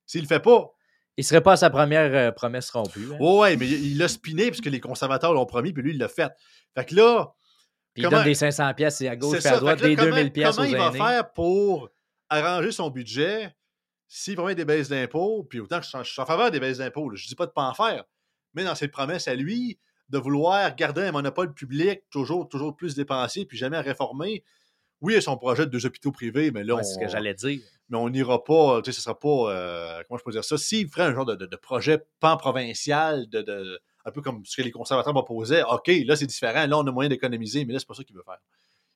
[0.06, 0.72] S'il ne le fait pas.
[1.16, 3.10] Il ne serait pas à sa première euh, promesse rompue.
[3.14, 3.18] Hein?
[3.20, 6.08] Oui, mais il l'a spiné parce que les conservateurs l'ont promis, puis lui, il l'a
[6.08, 6.32] fait.
[6.76, 7.34] Fait que là,
[7.96, 10.78] il donne des 500 pièces à gauche et à droite, des 2000 pièces Comment il
[10.78, 11.90] va faire pour
[12.30, 13.54] arranger son budget
[14.08, 17.16] s'il promet des baisses d'impôts, puis autant que je suis en faveur des baisses d'impôts,
[17.16, 18.04] je ne dis pas de ne pas en faire,
[18.56, 22.96] mais dans cette promesse à lui, de vouloir garder un monopole public toujours, toujours plus
[22.96, 24.44] dépensé, puis jamais réformer.
[25.02, 27.36] Oui, il a son projet de deux hôpitaux privés, mais là, c'est ce que j'allais
[27.36, 27.62] dire.
[27.90, 30.58] Mais on n'ira pas, tu sais, ce sera pas, euh, comment je peux dire ça,
[30.58, 35.14] s'il ferait un genre de, projet pan-provincial de un peu comme ce que les conservateurs
[35.14, 35.64] m'opposaient.
[35.64, 36.66] OK, là, c'est différent.
[36.66, 38.40] Là, on a moyen d'économiser, mais là, c'est pas ça qu'il veut faire.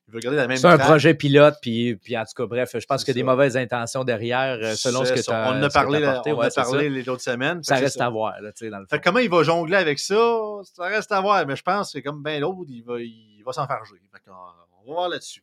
[0.06, 2.76] Il veut garder la même C'est un projet pilote, puis, puis en tout cas, bref,
[2.78, 5.50] je pense qu'il y a des mauvaises intentions derrière, euh, selon ce que tu as
[5.50, 7.62] On en a parlé, on a parlé les autres semaines.
[7.62, 9.98] Ça reste à voir, là, tu sais, dans le Fait comment il va jongler avec
[9.98, 10.14] ça,
[10.64, 13.52] ça reste à voir, mais je pense que comme bien l'autre, il va, il va
[13.52, 13.94] s'enfarger.
[14.26, 15.42] On va voir là-dessus.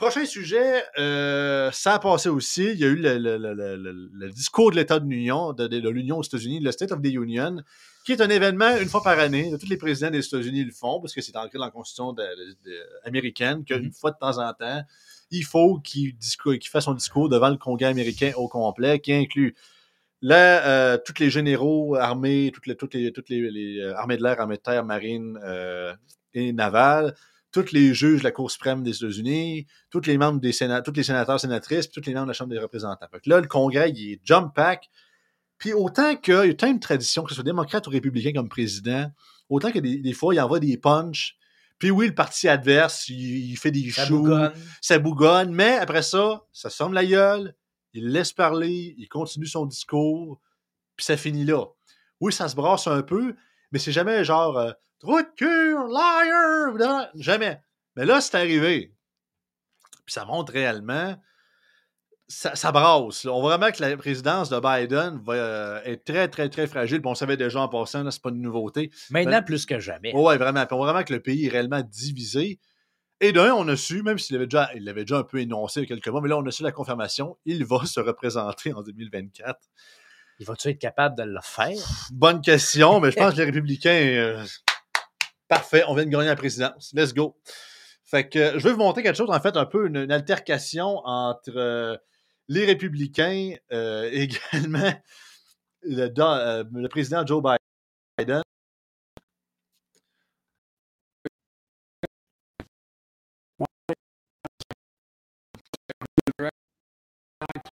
[0.00, 2.64] Prochain sujet, euh, ça a passé aussi.
[2.72, 6.72] Il y a eu le, discours de l'État de l'Union, de, l'Union aux États-Unis, le
[6.72, 7.62] State of the Union,
[8.04, 9.52] qui est un événement une fois par année.
[9.58, 12.14] Tous les présidents des États-Unis le font parce que c'est ancré dans la Constitution
[13.04, 13.92] américaine qu'une mm-hmm.
[13.92, 14.82] fois de temps en temps,
[15.30, 16.16] il faut qu'il
[16.68, 19.54] fasse son discours devant le Congrès américain au complet, qui inclut
[20.22, 24.22] là, euh, tous les généraux armés, toutes les, toutes les, toutes les, euh, armées de
[24.22, 25.38] l'air, armées de terre, marine
[26.34, 27.14] et navales,
[27.52, 30.96] tous les juges de la Cour suprême des États-Unis, tous les membres des sénateurs, tous
[30.96, 33.06] les sénateurs, sénatrices, puis tous les membres de la Chambre des représentants.
[33.26, 34.90] là, le Congrès, il est jump pack.
[35.60, 38.48] Puis autant qu'il y a tant une tradition, que ce soit démocrate ou républicain comme
[38.48, 39.08] président,
[39.48, 41.36] autant que des, fois, il envoie des punches.
[41.78, 44.28] Puis oui, le parti adverse, il, fait des ça choux,
[44.80, 47.54] ça bougonne, mais après ça, ça somme la gueule,
[47.92, 50.40] il laisse parler, il continue son discours,
[50.96, 51.64] puis ça finit là.
[52.20, 53.36] Oui, ça se brasse un peu,
[53.70, 57.08] mais c'est jamais genre euh, Trou de cure, liar!
[57.14, 57.62] Jamais.
[57.96, 58.94] Mais là, c'est arrivé.
[60.04, 61.16] Puis ça montre réellement.
[62.32, 63.26] Ça, ça brasse.
[63.26, 67.00] On voit vraiment que la présidence de Biden va euh, être très, très, très fragile.
[67.00, 68.92] Bon, on savait déjà en passant, c'est pas une nouveauté.
[69.10, 70.12] Maintenant, plus que jamais.
[70.14, 70.64] Oui, vraiment.
[70.64, 72.60] Puis on voit vraiment que le pays est réellement divisé.
[73.20, 75.80] Et d'un, on a su, même s'il avait déjà, il l'avait déjà un peu énoncé
[75.80, 77.36] il y a quelques mois, mais là, on a su la confirmation.
[77.46, 79.58] Il va se représenter en 2024.
[80.38, 81.76] Il va-tu être capable de le faire?
[82.12, 83.90] Bonne question, mais je pense que les républicains.
[83.90, 84.44] euh,
[85.48, 86.92] parfait, on vient de gagner la présidence.
[86.94, 87.36] Let's go.
[88.04, 90.12] Fait que euh, je vais vous montrer quelque chose, en fait, un peu une, une
[90.12, 91.96] altercation entre euh,
[92.50, 94.92] les républicains euh, également
[95.82, 98.42] le, euh, le président Joe Biden.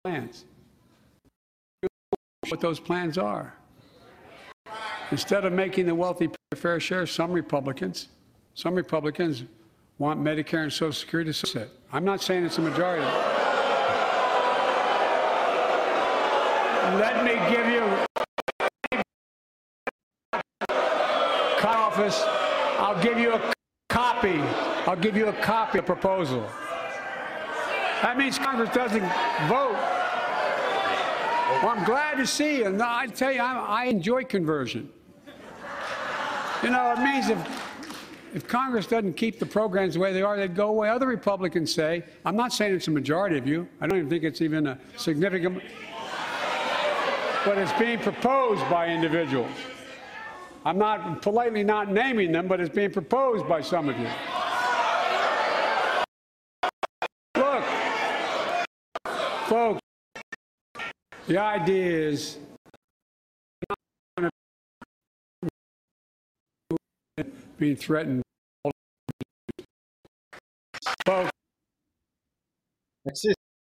[0.04, 0.44] plans.
[2.48, 3.54] What those plans are.
[5.10, 8.08] Instead of making the wealthy pay fair share, some Republicans,
[8.54, 9.42] some Republicans
[9.98, 11.32] want Medicare and Social Security.
[11.92, 13.37] I'm not saying it's a majority.
[16.96, 18.08] Let me give you
[21.98, 22.22] office.
[22.78, 23.52] I'll give you a
[23.88, 24.38] copy.
[24.86, 26.48] I'll give you a copy of the proposal.
[28.02, 29.02] That means Congress doesn't
[29.48, 29.76] vote.
[31.60, 32.66] Well, I'm glad to see you.
[32.66, 34.88] And I tell you, I, I enjoy conversion.
[36.62, 37.38] You know, it means if
[38.34, 40.90] if Congress doesn't keep the programs the way they are, they'd go away.
[40.90, 43.66] Other Republicans say, I'm not saying it's a majority of you.
[43.80, 45.62] I don't even think it's even a significant,
[47.44, 49.50] but it's being proposed by individuals.
[50.64, 54.08] I'm not politely not naming them, but it's being proposed by some of you.
[57.36, 57.64] Look,
[59.46, 59.80] folks,
[61.26, 62.38] the idea is
[67.58, 68.22] being threatened.
[71.06, 71.30] Folks,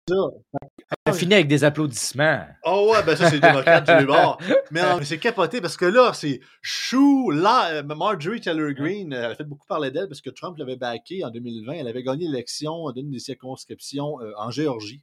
[0.07, 0.15] ça.
[0.15, 2.45] On a fini avec des applaudissements.
[2.63, 4.39] Oh ouais, ben ça, c'est les démocrates du bord.
[4.71, 7.31] Mais non, mais c'est capoté parce que là, c'est chou.
[7.31, 10.57] Là, euh, Marjorie Taylor Greene, euh, elle a fait beaucoup parler d'elle parce que Trump
[10.57, 11.73] l'avait backé en 2020.
[11.73, 15.01] Elle avait gagné l'élection d'une des circonscriptions euh, en Géorgie.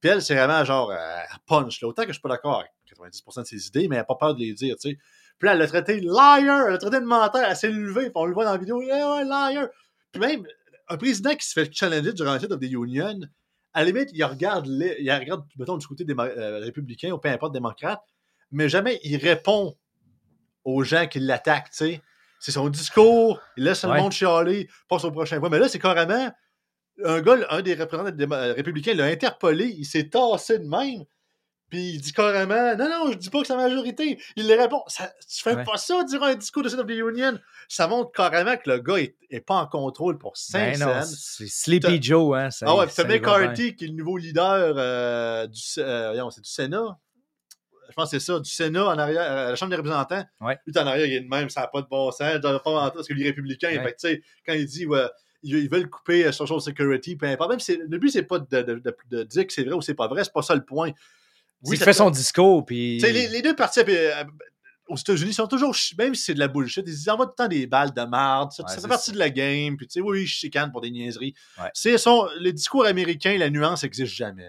[0.00, 1.80] Puis elle, c'est vraiment genre, euh, elle punch.
[1.80, 1.88] Là.
[1.88, 4.16] Autant que je suis pas d'accord avec 90% de ses idées, mais elle n'a pas
[4.16, 4.98] peur de les dire, tu sais.
[5.38, 8.12] Puis là, elle l'a traité liar, elle l'a traité de menteur, elle s'est levée, puis
[8.14, 9.68] on le voit dans la vidéo, ouais, liar.
[10.12, 10.46] Puis même,
[10.88, 13.20] un président qui se fait challenger durant la State of the Union,
[13.76, 17.18] à la limite, il regarde, les, il regarde mettons, du côté des euh, républicains ou
[17.18, 18.00] peu importe démocrate,
[18.50, 19.76] mais jamais il répond
[20.64, 22.02] aux gens qui l'attaquent, tu sais.
[22.40, 23.94] C'est son discours, il laisse Ouais.
[23.94, 25.50] le monde chialer, passe au prochain point.
[25.50, 26.30] Mais là, c'est carrément
[27.04, 31.04] un gars, un des représentants des euh, républicains l'a interpellé, il s'est tassé de même,
[31.68, 34.18] puis il dit carrément Non, non, je dis pas que c'est la majorité.
[34.36, 35.64] Il lui répond ça, Tu fais Ouais.
[35.64, 37.38] pas ça, dire un discours de State of the Union.
[37.68, 41.48] Ça montre carrément que le gars est, est pas en contrôle pour 5 Ben c'est
[41.48, 42.50] Sleepy Joe, hein.
[42.50, 43.16] ça- Ah ouais, bien.
[43.16, 46.96] McCarthy qui est le nouveau leader euh, du, euh, c'est du Sénat.
[47.88, 50.24] Je pense que c'est ça, du Sénat en arrière, euh, à la Chambre des représentants.
[50.40, 50.58] Ouais.
[50.66, 52.50] Lui, en arrière, il est de même, ça n'a pas de bon sens, pas
[52.90, 53.82] parce que les républicains, Ouais.
[53.82, 55.06] fait sais, quand il dit, ouais,
[55.42, 58.46] ils, veulent couper Social Security, peu importe, même si c'est- le but, c'est pas de,
[58.62, 60.64] de- de- de dire que c'est vrai ou c'est pas vrai, c'est pas ça le
[60.64, 60.90] point.
[61.72, 62.98] Il fait son discours, puis.
[62.98, 64.24] les, les deux partis euh,
[64.88, 67.48] aux États-Unis sont toujours, même si c'est de la bullshit, ils envoient tout le temps
[67.48, 68.52] des balles de marde.
[68.52, 69.12] Ça, Ouais, ça c'est fait partie ça.
[69.14, 69.76] de la game.
[69.76, 71.34] Puis, tu sais, oui, je chicane pour des niaiseries.
[71.60, 71.70] Ouais.
[71.74, 74.48] C'est son, les discours américains, la nuance n'existe jamais.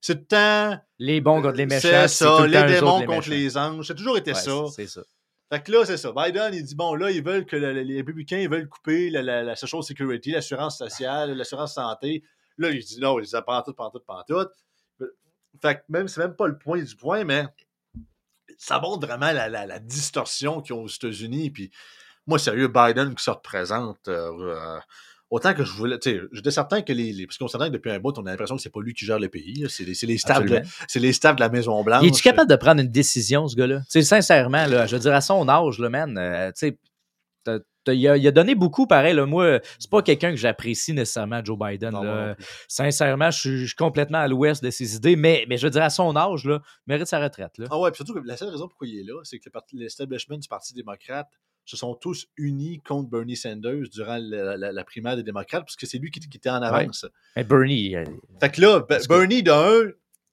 [0.00, 0.80] C'est tout le temps.
[0.98, 2.06] Les bons contre les méchants.
[2.08, 3.86] C'est tout ça, le les démons contre les anges.
[3.86, 4.52] Ça a toujours été Ouais, ça.
[4.74, 5.00] C'est ça.
[5.50, 6.12] Fait que là, c'est ça.
[6.14, 9.08] Biden, il dit bon, là, ils veulent que le- le- les républicains, ils veulent couper
[9.08, 12.22] la, la, la Social Security, l'assurance sociale, l'assurance santé.
[12.58, 14.50] Là, il dit non, ils disent pantoute, pantoute, pantoute.
[15.60, 17.44] Fait que même, c'est même pas le point du point, mais
[18.56, 21.50] ça montre vraiment la, la, la distorsion qu'ils ont aux États-Unis.
[21.50, 21.70] Puis
[22.26, 24.08] moi, sérieux, Biden qui se représente.
[24.08, 24.78] euh, euh,
[25.30, 25.98] autant que je voulais.
[25.98, 27.12] Tu sais, j'étais certain que les.
[27.12, 28.94] les- parce qu'on s'entend que depuis un bout, on a l'impression que c'est pas lui
[28.94, 29.66] qui gère le pays.
[29.68, 30.54] C'est les, les staffs de,
[30.88, 32.02] c'est les staffs de la Maison-Blanche.
[32.02, 33.80] Il est-tu capable de prendre une décision, ce gars-là?
[33.80, 36.78] Tu sais, sincèrement, là, je veux dire, à son âge, là, man, euh, tu sais,
[37.94, 39.14] il a, il a donné beaucoup, pareil.
[39.14, 41.90] Là, moi, c'est pas quelqu'un que j'apprécie nécessairement, Joe Biden.
[41.92, 42.14] Non, là.
[42.14, 42.44] moi non plus.
[42.68, 45.70] Sincèrement, je suis, je suis complètement à l'ouest de ses idées, mais, mais je veux
[45.70, 47.58] dire, à son âge, là, il mérite sa retraite.
[47.58, 47.66] Là.
[47.70, 49.80] Ah ouais, puis surtout que la seule raison pourquoi il est là, c'est que le
[49.80, 51.28] l'establishment du Parti démocrate
[51.64, 55.76] se sont tous unis contre Bernie Sanders durant la, la- la primaire des démocrates, parce
[55.76, 57.04] que c'est lui qui, qui était en avance.
[57.36, 58.04] Mais Bernie, euh,
[58.40, 59.18] Fait que là, Be- Let's go.
[59.18, 59.82] Bernie, d'un,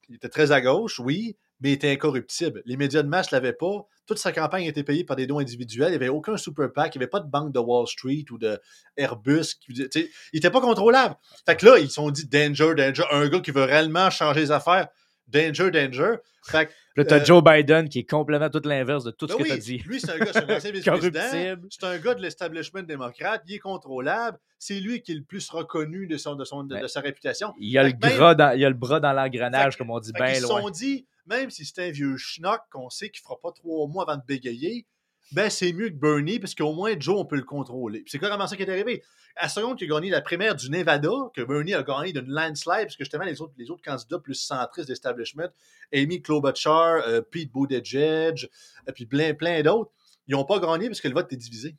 [0.08, 2.62] il était très à gauche, oui, mais il était incorruptible.
[2.66, 3.86] Les médias de masse ne l'avaient pas.
[4.06, 5.88] Toute sa campagne était payée par des dons individuels.
[5.88, 6.94] Il n'y avait aucun super PAC.
[6.94, 8.58] Il n'y avait pas de banque de Wall Street ou de
[8.96, 9.54] Airbus.
[9.60, 11.16] Qui, tu il n'était pas contrôlable.
[11.46, 13.04] Fait que là, ils se sont dit danger, danger.
[13.10, 14.88] Un gars qui veut réellement changer les affaires.
[15.28, 16.16] Danger, danger.
[16.44, 19.32] Fait que là, t'as Euh, Joe Biden qui est complètement tout l'inverse de tout ben
[19.32, 19.78] ce que oui, t'as dit.
[19.78, 21.56] Lui, c'est un gars, c'est un ancien vice-président.
[21.68, 23.42] C'est un gars de l'establishment démocrate.
[23.48, 24.38] Il est contrôlable.
[24.60, 27.52] C'est lui qui est le plus reconnu de, son, de, son, de, de sa réputation.
[27.58, 29.12] Il y a, le Fait que même- gras dans, il y a le bras dans
[29.12, 30.60] l'engrenage, comme on dit, bien qu'ils se loin.
[30.60, 34.04] sont dit, même si c'est un vieux schnock qu'on sait qu'il fera pas trois mois
[34.08, 34.86] avant de bégayer,
[35.32, 38.04] ben c'est mieux que Bernie, parce qu'au moins Joe, on peut le contrôler.
[38.06, 39.02] C'est carrément ça qui est arrivé.
[39.34, 42.30] À la seconde qu'il a gagné la primaire du Nevada, que Bernie a gagné d'une
[42.30, 45.48] landslide, parce que justement, les autres, les autres candidats plus centristes d'establishment,
[45.92, 48.48] Amy Klobuchar, euh, Pete Buttigieg,
[48.86, 49.90] et puis plein, plein d'autres,
[50.28, 51.76] ils n'ont pas gagné parce que le vote était divisé.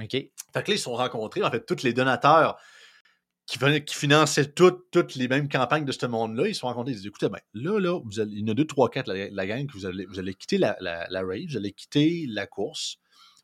[0.00, 0.10] OK.
[0.10, 2.58] Fait que là, ils se sont rencontrés, en fait, tous les donateurs
[3.48, 6.92] qui, qui finançaient toutes, toutes les mêmes campagnes de ce monde-là, ils se sont rencontrés.
[6.92, 9.08] Ils disent écoutez, ben, là, là, vous allez- il y en a deux, trois, quatre,
[9.08, 12.46] la, la gang, que vous allez, vous allez quitter la, la, vous allez quitter la
[12.46, 12.98] course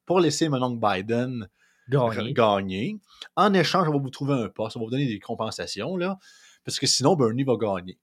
[0.05, 1.49] pour laisser mon oncle Biden
[1.89, 2.35] Gagné.
[2.35, 2.97] gagner.
[3.35, 6.19] En échange, on va vous trouver un poste, on va vous donner des compensations, là,
[6.65, 7.99] parce que sinon, Bernie va gagner.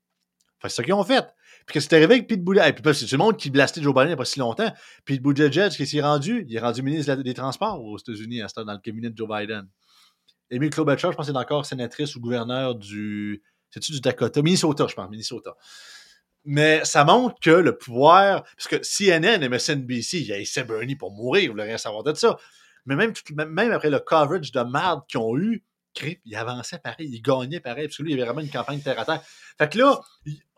[0.59, 1.25] Que c'est ça qu'ils ont fait.
[1.65, 2.81] Puis que c'est arrivé avec Pete Buttigieg?
[2.81, 4.71] Puis c'est le monde qui blastait Joe Biden il n'y a pas si longtemps.
[5.05, 6.45] Pete Buttigieg, qu'est-ce qu'il est rendu?
[6.47, 9.17] Il est rendu ministre des Transports aux États-Unis à ce temps, dans le cabinet de
[9.17, 9.67] Joe Biden.
[10.51, 13.41] Amy Klobuchar, je pense qu'elle est encore sénatrice ou gouverneur du.
[13.69, 14.41] C'est-tu du Dakota?
[14.41, 15.55] Minnesota, je pense, Minnesota.
[16.43, 18.43] Mais ça montre que le pouvoir.
[18.57, 22.13] Parce que CNN et MSNBC, il essaient Bernie pour mourir, vous voulez rien savoir de
[22.13, 22.37] ça.
[22.85, 26.79] Mais même, tout- même- après le coverage de merde qu'ils ont eu, Crip, il avançait
[26.79, 29.21] pareil, il gagnait pareil, parce que lui, il avait vraiment une campagne terre à terre.
[29.57, 29.99] Fait que là,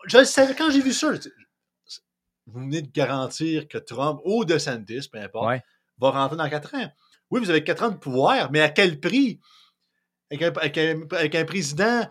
[0.06, 1.28] je savais, quand j'ai vu ça, je
[2.46, 5.62] vous venez de garantir que Trump ou DeSantis, peu importe, Ouais.
[5.98, 6.88] va rentrer dans 4 ans.
[7.30, 9.40] Oui, vous avez 4 ans de pouvoir, mais à quel prix?
[10.34, 12.02] Avec un, avec un- avec un président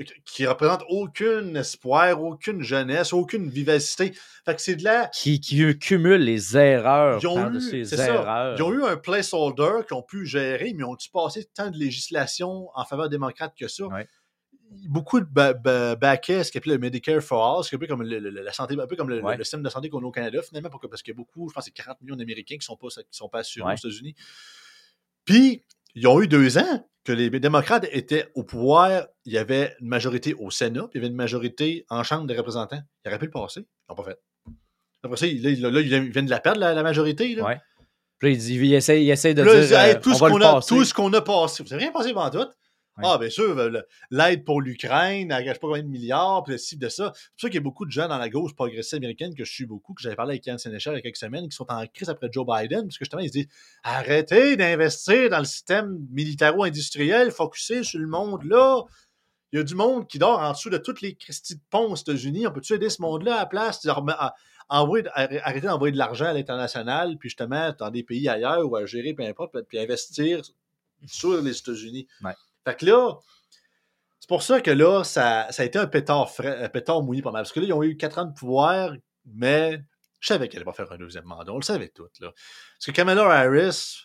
[0.00, 4.12] euh, qui représente aucun espoir, aucune jeunesse, aucune vivacité.
[4.44, 5.06] Fait que c'est de la...
[5.08, 8.56] Qui, qui cumule les erreurs Ils ont, eu, c'est ça, erreurs.
[8.58, 12.68] ils ont eu un placeholder qu'ils ont pu gérer, mais ont-ils passé tant de législation
[12.74, 13.84] en faveur démocrate que ça?
[13.86, 14.06] Ouais.
[14.88, 17.78] Beaucoup de ba ba baquets, ce qu'on appelle le Medicare for All, ce qui est
[17.78, 19.36] un peu comme le- le- la santé, un peu comme le, Ouais.
[19.36, 21.54] le système de santé qu'on a au Canada, finalement, parce qu'il y a beaucoup, je
[21.54, 23.74] pense que c'est 40 millions d'Américains qui ne sont, pas- qui sont pas assurés Ouais.
[23.74, 24.16] aux États-Unis.
[25.24, 25.62] Puis,
[25.96, 29.06] ils ont eu deux ans que les démocrates étaient au pouvoir.
[29.24, 32.26] Il y avait une majorité au Sénat, puis il y avait une majorité en Chambre
[32.26, 32.80] des représentants.
[33.04, 33.60] Ils auraient pu le passer.
[33.60, 34.18] Ils l'ont pas fait.
[35.02, 37.34] Après ça, il- là, là, ils viennent de la perdre, la, la majorité.
[37.34, 37.44] Là.
[37.44, 37.58] Ouais.
[38.18, 40.14] Puis là, il, dit, il, essaie, il essaie de là, dire Hey, euh, tout, on
[40.14, 40.74] ce va qu'on le a, passer.
[40.74, 41.62] tout ce qu'on a passé.
[41.62, 42.46] Vous n'avez rien passé avant tout.
[42.98, 43.04] Ouais.
[43.06, 43.54] Ah, bien sûr,
[44.10, 47.12] l'aide pour l'Ukraine, elle pas combien de milliards, puis le de ça.
[47.14, 49.44] C'est pour ça qu'il y a beaucoup de gens dans la gauche progressiste américaine que
[49.44, 51.54] je suis beaucoup, que j'avais parlé avec Yann Sénéchal il y a quelques semaines, qui
[51.56, 53.48] sont en crise après Joe Biden, parce que justement, ils se disent
[53.82, 58.82] arrêtez d'investir dans le système militaro-industriel, focussez sur le monde là.
[59.52, 61.92] Il y a du monde qui dort en dessous de toutes les Christie de ponts
[61.92, 62.46] aux États-Unis.
[62.46, 63.86] On peut-tu aider ce monde-là à la place?
[64.68, 69.14] Arrêter d'envoyer de l'argent à l'international, puis justement, dans des pays ailleurs ou à gérer,
[69.14, 70.40] peu importe, puis investir
[71.06, 72.08] sur les États-Unis?
[72.24, 72.32] Ouais.
[72.66, 73.14] Fait que là,
[74.18, 77.22] c'est pour ça que là, ça, ça a été un pétard, frais, un pétard mouillé
[77.22, 77.42] pas mal.
[77.42, 78.92] Parce que là, ils ont eu quatre ans de pouvoir,
[79.24, 79.80] mais
[80.20, 81.52] je savais qu'elle allait pas faire un deuxième mandat.
[81.52, 82.08] On le savait tout.
[82.20, 82.30] Là.
[82.32, 83.98] Parce que Kamala Harris,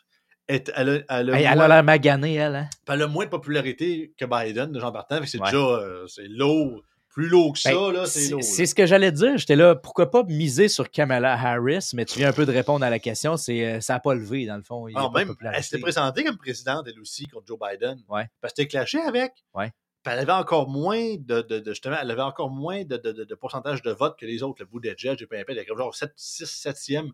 [0.47, 2.55] est, elle, a, elle a Hey, elle moins- a l'air maganée, elle.
[2.55, 2.69] Hein?
[2.87, 5.45] elle a moins de popularité que Biden de Jean que C'est Ouais.
[5.45, 6.81] déjà euh, c'est low,
[7.11, 9.37] plus low que ça, Ben, là, c'est c'est ce que j'allais dire.
[9.37, 12.85] J'étais là, pourquoi pas miser sur Kamala Harris, mais tu viens un peu de répondre
[12.85, 13.35] à la question.
[13.37, 14.87] C'est euh, ça n'a pas levé, dans le fond.
[14.87, 18.01] Il Ah, pas même, elle s'était présentée comme présidente, elle aussi, contre Joe Biden.
[18.09, 18.27] Ouais.
[18.39, 19.33] Parce que c'était clashé avec.
[19.53, 19.71] Ouais.
[20.03, 23.35] Puis elle avait encore moins de, de, de- justement, elle avait encore moins de, de,
[23.35, 25.93] pourcentage de vote que les autres, le bout des judges peu importe, elle avait genre
[25.93, 27.09] 7, 6, 7e.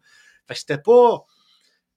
[0.47, 1.25] Fait que c'était pas.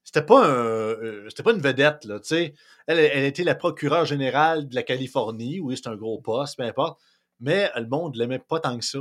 [0.02, 2.54] C'était pas, un, euh, c'était pas une vedette, là, tu sais.
[2.86, 6.64] Elle, elle était la procureure générale de la Californie, oui, c'est un gros poste, peu
[6.64, 6.98] importe.
[7.40, 8.98] Mais le monde l'aimait pas tant que ça.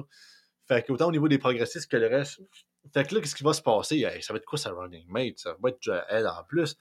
[0.68, 2.40] Fait qu'autant au niveau des progressistes que le reste.
[2.94, 3.98] Fait que là, qu'est-ce qui va se passer?
[4.02, 5.38] Hey, ça va être quoi sa running mate?
[5.38, 6.76] Ça va être euh, elle en plus.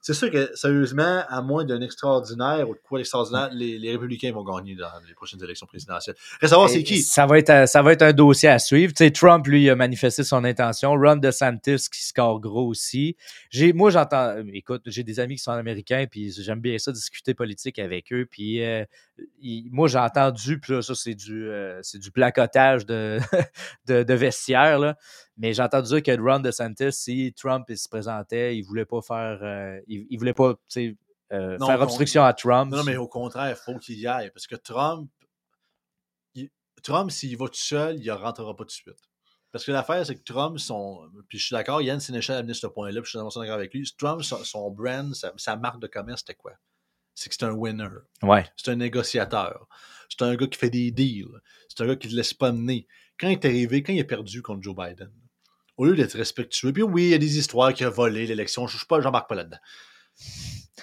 [0.00, 4.30] C'est sûr que, sérieusement, à moins d'un extraordinaire ou de quoi extraordinaire, les, les républicains
[4.30, 6.14] vont gagner dans les prochaines élections présidentielles.
[6.40, 7.02] Reste savoir c'est qui.
[7.02, 8.92] Ça va, être, euh, ça va être un dossier à suivre.
[8.92, 10.92] Tu sais, Trump, lui, a manifesté son intention.
[10.92, 13.16] Ron DeSantis qui score gros aussi.
[13.50, 14.36] J'ai, moi, j'entends.
[14.36, 18.12] euh, Écoute, j'ai des amis qui sont américains, puis j'aime bien ça, discuter politique avec
[18.12, 18.24] eux.
[18.30, 18.84] Puis euh,
[19.40, 23.18] il- moi, j'ai entendu, puis là, ça, c'est du, euh, c'est du placotage de,
[23.86, 24.96] de, de vestiaire, là.
[25.36, 29.00] Mais j'ai entendu dire que Ron DeSantis, si Trump il se présentait, il voulait pas
[29.02, 29.38] faire.
[29.42, 32.72] euh, il, il voulait pas, euh, Non, faire obstruction à Trump.
[32.72, 34.30] Non, mais au contraire, il faut qu'il y aille.
[34.30, 35.08] Parce que Trump,
[36.34, 36.50] il-
[36.82, 38.98] Trump, s'il va tout seul, il ne rentrera pas tout de suite.
[39.50, 41.08] Parce que l'affaire, c'est que Trump, son.
[41.28, 43.72] Puis je suis d'accord, Yann Sénéchal a amené ce point-là, puis je suis d'accord avec
[43.72, 43.88] lui.
[43.96, 46.52] Trump, son, son brand, sa, sa marque de commerce, c'était quoi?
[47.20, 47.88] C'est que c'est un winner.
[48.22, 48.46] Ouais.
[48.56, 49.66] C'est un négociateur.
[50.08, 51.26] C'est un gars qui fait des deals.
[51.68, 52.86] C'est un gars qui ne laisse pas mener.
[53.18, 55.10] Quand il est arrivé, quand il a perdu contre Joe Biden,
[55.76, 58.68] au lieu d'être respectueux, puis oui, il y a des histoires qui a volé l'élection,
[58.68, 59.58] je ne j'embarque pas là-dedans.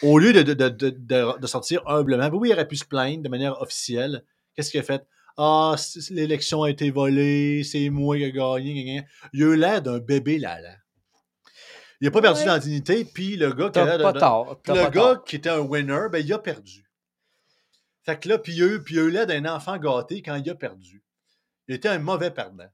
[0.02, 2.86] Au lieu de, de, de, de, de- de sortir humblement, oui, il aurait pu se
[2.86, 4.26] plaindre de manière officielle.
[4.56, 5.08] Qu'est-ce qu'il a fait?
[5.38, 5.76] Ah,
[6.10, 9.04] l'élection a été volée, c'est moi qui ai gagné.
[9.32, 10.76] Il a eu l'air d'un bébé là, là.
[12.02, 12.46] Il n'a pas perdu Ouais.
[12.46, 14.50] dans la dignité, puis le gars qui a pas tort.
[14.68, 15.24] le pas gars tort.
[15.24, 16.84] qui était un winner, ben, il a perdu.
[18.06, 20.22] Fait que là, puis il a eu, puis il a eu l'air d'un enfant gâté
[20.22, 21.04] quand il a perdu.
[21.68, 22.68] Il était un mauvais perdant.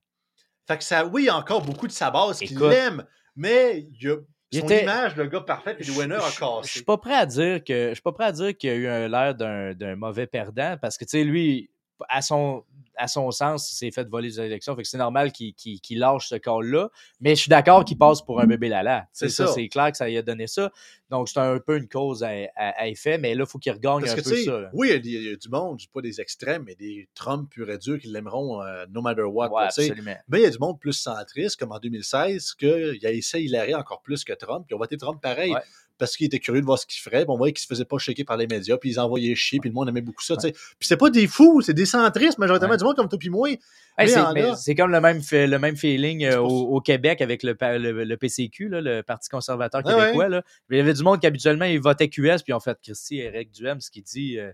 [0.67, 2.69] Fait que ça, oui, il y a encore beaucoup de sa base qui Écoute.
[2.69, 3.05] l'aiment,
[3.36, 4.17] mais il a,
[4.51, 6.69] Il son était- image, le gars parfait, puis le winner a Je- Je cassé.
[6.69, 9.09] suis pas prêt à dire que je suis pas prêt à dire qu'il a eu
[9.09, 11.69] l'air d'un d'un mauvais perdant parce que tu sais lui
[12.09, 12.65] à son
[12.96, 14.76] à son sens, il s'est fait voler des élections.
[14.76, 16.89] Fait que c'est normal qu'il lâche ce call-là.
[17.20, 19.08] Mais je suis d'accord qu'il passe pour un bébé lala.
[19.14, 19.48] C'est ça.
[19.48, 19.54] ça.
[19.54, 20.72] C'est clair que ça lui a donné ça.
[21.10, 23.18] Donc, c'est un peu une cause à, à- à effet.
[23.18, 24.60] Mais là, il faut qu'il regagne Parce un que, peu ça.
[24.62, 24.70] là.
[24.74, 27.10] oui, il y a des- il y, a du monde, pas des extrêmes, mais des
[27.16, 29.50] Trump pur et dur qui l'aimeront euh, no matter what.
[29.52, 30.16] Ouais, absolument.
[30.30, 33.76] Mais il y a du monde plus centriste, comme en 2016, qu'il a essayé Hillary
[33.76, 35.54] encore plus que Trump, puis ont voté Trump pareil.
[35.54, 35.60] Ouais.
[36.02, 37.24] Parce qu'il était curieux de voir ce qu'il ferait.
[37.28, 39.70] On voyait qu'il se faisait pas shaker par les médias, puis ils envoyaient chier, puis
[39.70, 40.36] le monde aimait beaucoup ça.
[40.36, 40.52] tu sais.
[40.52, 42.78] Puis c'est pas des fous, c'est des centristes, majoritairement Ouais.
[42.80, 43.49] du monde comme toi puis moi.
[43.97, 44.10] Hey,
[44.58, 48.18] c'est, comme le même, le même feeling euh, au, au Québec avec le, le, le
[48.18, 50.28] PCQ, là, le Parti conservateur Ouais, québécois.
[50.30, 50.43] là.
[50.72, 53.52] Il y avait du monde qui habituellement il votait QS, puis en fait Christy Eric
[53.52, 54.52] Duhem, ce qui dit euh,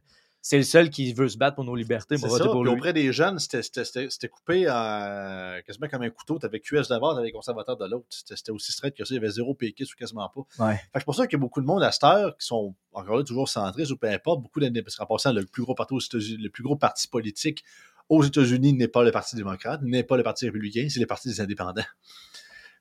[0.49, 2.15] c'est le seul qui veut se battre pour nos libertés.
[2.17, 2.27] Ça.
[2.53, 2.71] pour lui.
[2.71, 6.39] auprès des jeunes, c'était- coupé en- quasiment comme un couteau.
[6.39, 8.05] Tu avais QS d'abord, tu avais conservateur de l'autre.
[8.09, 9.13] C'était aussi straight que ça.
[9.13, 10.65] Il y avait zéro péquiste ou quasiment pas.
[10.69, 10.79] Ouais.
[10.95, 13.17] C'est pour ça qu'il y a beaucoup de monde à cette heure qui sont encore
[13.17, 14.81] là toujours centristes ou peu importe, beaucoup d'années.
[14.83, 17.65] Parce qu'en passant, le plus gros parti aux États-Unis, le plus gros parti politique
[18.07, 21.27] aux États-Unis n'est pas le Parti démocrate, n'est pas le Parti républicain, c'est le Parti
[21.27, 21.83] des indépendants.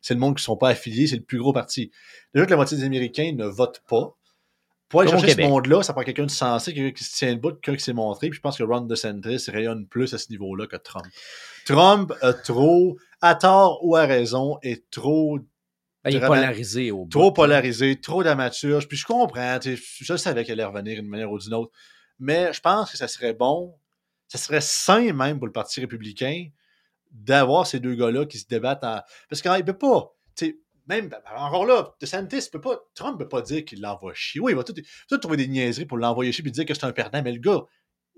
[0.00, 1.90] C'est le monde qui ne sont pas affiliés, c'est le plus gros parti.
[2.32, 4.14] Déjà que la moitié des Américains ne votent pas.
[4.88, 7.50] Pour aller chercher ce monde-là, ça prend quelqu'un de sensé, quelqu'un qui se tient debout,
[7.52, 8.28] quelqu'un qui s'est montré.
[8.28, 11.06] Puis je pense que Ron DeSantis rayonne plus à ce niveau-là que Trump.
[11.64, 15.38] Trump a trop, à tort ou à raison, est trop
[16.04, 17.10] Ben, il est polarisé au bout.
[17.10, 18.80] trop polarisé, trop d'amateur.
[18.88, 21.72] Puis je comprends, je savais qu'elle allait revenir d'une manière ou d'une autre.
[22.20, 23.74] Mais je pense que ça serait bon,
[24.28, 26.46] ça serait sain même pour le Parti républicain
[27.10, 29.00] d'avoir ces deux gars-là qui se débattent en.
[29.28, 30.12] Parce qu'il ne peut pas.
[30.86, 32.78] Même, ben, encore là, DeSantis peut pas.
[32.94, 34.40] Trump peut pas dire qu'il l'envoie chier.
[34.40, 36.64] Oui, il va tout, il va tout trouver des niaiseries pour l'envoyer chier et dire
[36.64, 37.22] que c'est un perdant.
[37.22, 37.62] Mais le gars,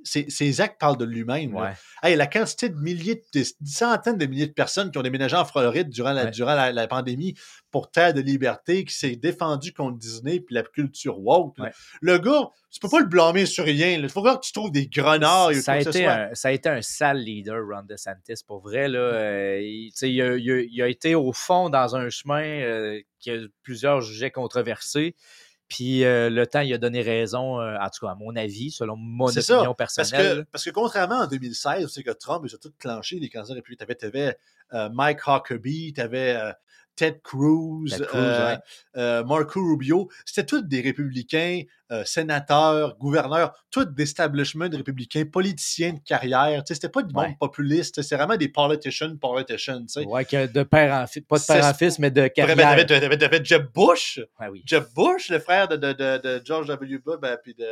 [0.05, 1.55] ses, ses actes parlent de lui-même.
[1.55, 1.71] Ouais.
[2.03, 5.45] Hey, la quantité de milliers, de, centaines de milliers de personnes qui ont déménagé en
[5.45, 6.31] Floride durant la, Ouais.
[6.31, 7.35] durant la, la pandémie
[7.71, 11.59] pour Terre de liberté, qui s'est défendu contre Disney puis la culture woke.
[11.59, 11.71] Ouais.
[12.01, 13.91] Le gars, tu peux pas le blâmer sur rien.
[13.91, 15.49] Il faut que tu trouves des grenards.
[15.51, 18.61] ou ça, a ce été un, ça a été un sale leader, Ron DeSantis, pour
[18.61, 18.89] vrai.
[18.89, 21.97] Là, euh, il, tu sais, il a, il a- il a été au fond dans
[21.97, 25.15] un chemin euh, que plusieurs jugeaient controversé.
[25.69, 28.71] Puis euh, le temps, il a donné raison, euh, en tout cas, à mon avis,
[28.71, 30.45] selon mon C'est ça, opinion Parce personnelle.
[30.45, 33.55] que, parce que contrairement en 2016, c'est que Trump, il a tout clenché, les candidats
[33.55, 33.87] républicains.
[33.99, 34.39] Tu avais,
[34.93, 36.39] Mike Huckabee, tu avais
[36.99, 38.59] Ted Cruz, Ted Cruz, euh, ouais.
[38.97, 40.09] euh, Marco Rubio.
[40.27, 46.63] C'était tous des républicains, euh, sénateurs, gouverneurs, tous d'establishment de républicains, politiciens de carrière.
[46.67, 47.37] C'était pas du monde Ouais.
[47.39, 49.87] populiste, c'est vraiment des politicians, politicians.
[50.07, 52.57] Ouais, que de père en fils, pas de père en fils, mais de carrière.
[52.57, 54.63] T'avais t'avais- t'avais Jeb Bush, Ouais, oui.
[54.67, 56.99] Jeb Bush, le frère de, de, de, de George W.
[56.99, 57.65] Bush, ben, puis de,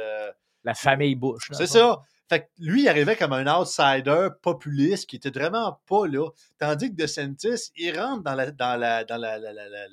[0.64, 1.48] La famille Bush.
[1.52, 1.98] c'est ça.
[2.28, 6.28] Fait que lui, il arrivait comme un outsider populiste qui était vraiment pas là.
[6.58, 9.38] Tandis que DeSantis, il rentre dans la, dans la, dans la,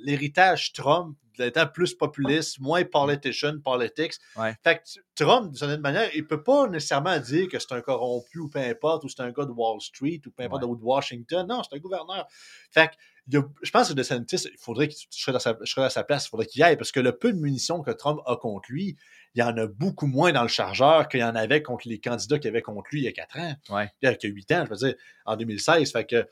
[0.04, 4.14] l'héritage Trump, d'étant plus populiste, moins politician, politics.
[4.36, 4.56] Ouais.
[4.64, 4.84] Fait que
[5.16, 8.60] Trump, d'une certaine manière, il peut pas nécessairement dire que c'est un corrompu ou peu
[8.60, 10.70] importe, ou c'est un gars de Wall Street ou peu importe, Ouais.
[10.70, 11.46] ou de Washington.
[11.48, 12.28] Non, c'est un gouverneur.
[12.72, 12.94] Fait que
[13.28, 16.26] il y a- je pense que DeSantis, il faudrait qu'il je serais à sa place,
[16.26, 18.70] il faudrait qu'il y aille, parce que le peu de munitions que Trump a contre
[18.72, 18.96] lui,
[19.36, 22.00] il y en a beaucoup moins dans le chargeur qu'il y en avait contre les
[22.00, 23.56] candidats qu'il y avait contre lui il y a 4 ans.
[23.70, 23.90] Ouais.
[24.02, 24.96] Il y a 8 ans, je veux dire,
[25.26, 25.92] en 2016.
[25.92, 26.28] Fait que,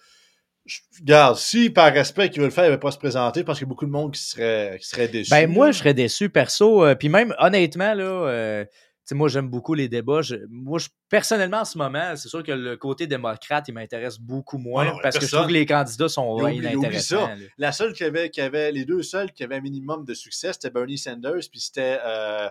[0.65, 3.43] je- regarde, si par respect qu'il veut le faire, il ne va pas se présenter,
[3.43, 5.31] parce qu'il y a beaucoup de monde qui serait, qui serait déçu.
[5.31, 6.85] Ben, moi, je serais déçu, perso.
[6.85, 8.65] euh, Puis même, honnêtement, là, euh,
[9.03, 10.21] tu sais, moi, j'aime beaucoup les débats.
[10.21, 14.19] Je- moi, je, personnellement, en ce moment, c'est sûr que le côté démocrate, il m'intéresse
[14.19, 16.59] beaucoup moins Ah non, parce que je trouve que les candidats sont Il oublie- il
[16.67, 17.25] oublie inintéressants.
[17.27, 17.35] ça.
[17.35, 17.41] là.
[17.57, 20.53] La seule qui avait, qui avait, les deux seuls qui avaient un minimum de succès,
[20.53, 22.47] c'était Bernie Sanders, puis c'était, euh,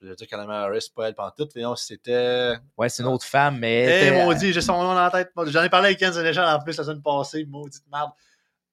[0.00, 2.54] je vais dire Kamala Harris, pas elle pantoute, mais non, c'était...
[2.78, 4.06] Ouais, c'est une autre femme, mais.
[4.08, 5.30] Eh, maudit, j'ai son nom dans la tête.
[5.48, 8.10] J'en ai parlé avec Ken Sénéchal en plus la semaine passée, maudite merde.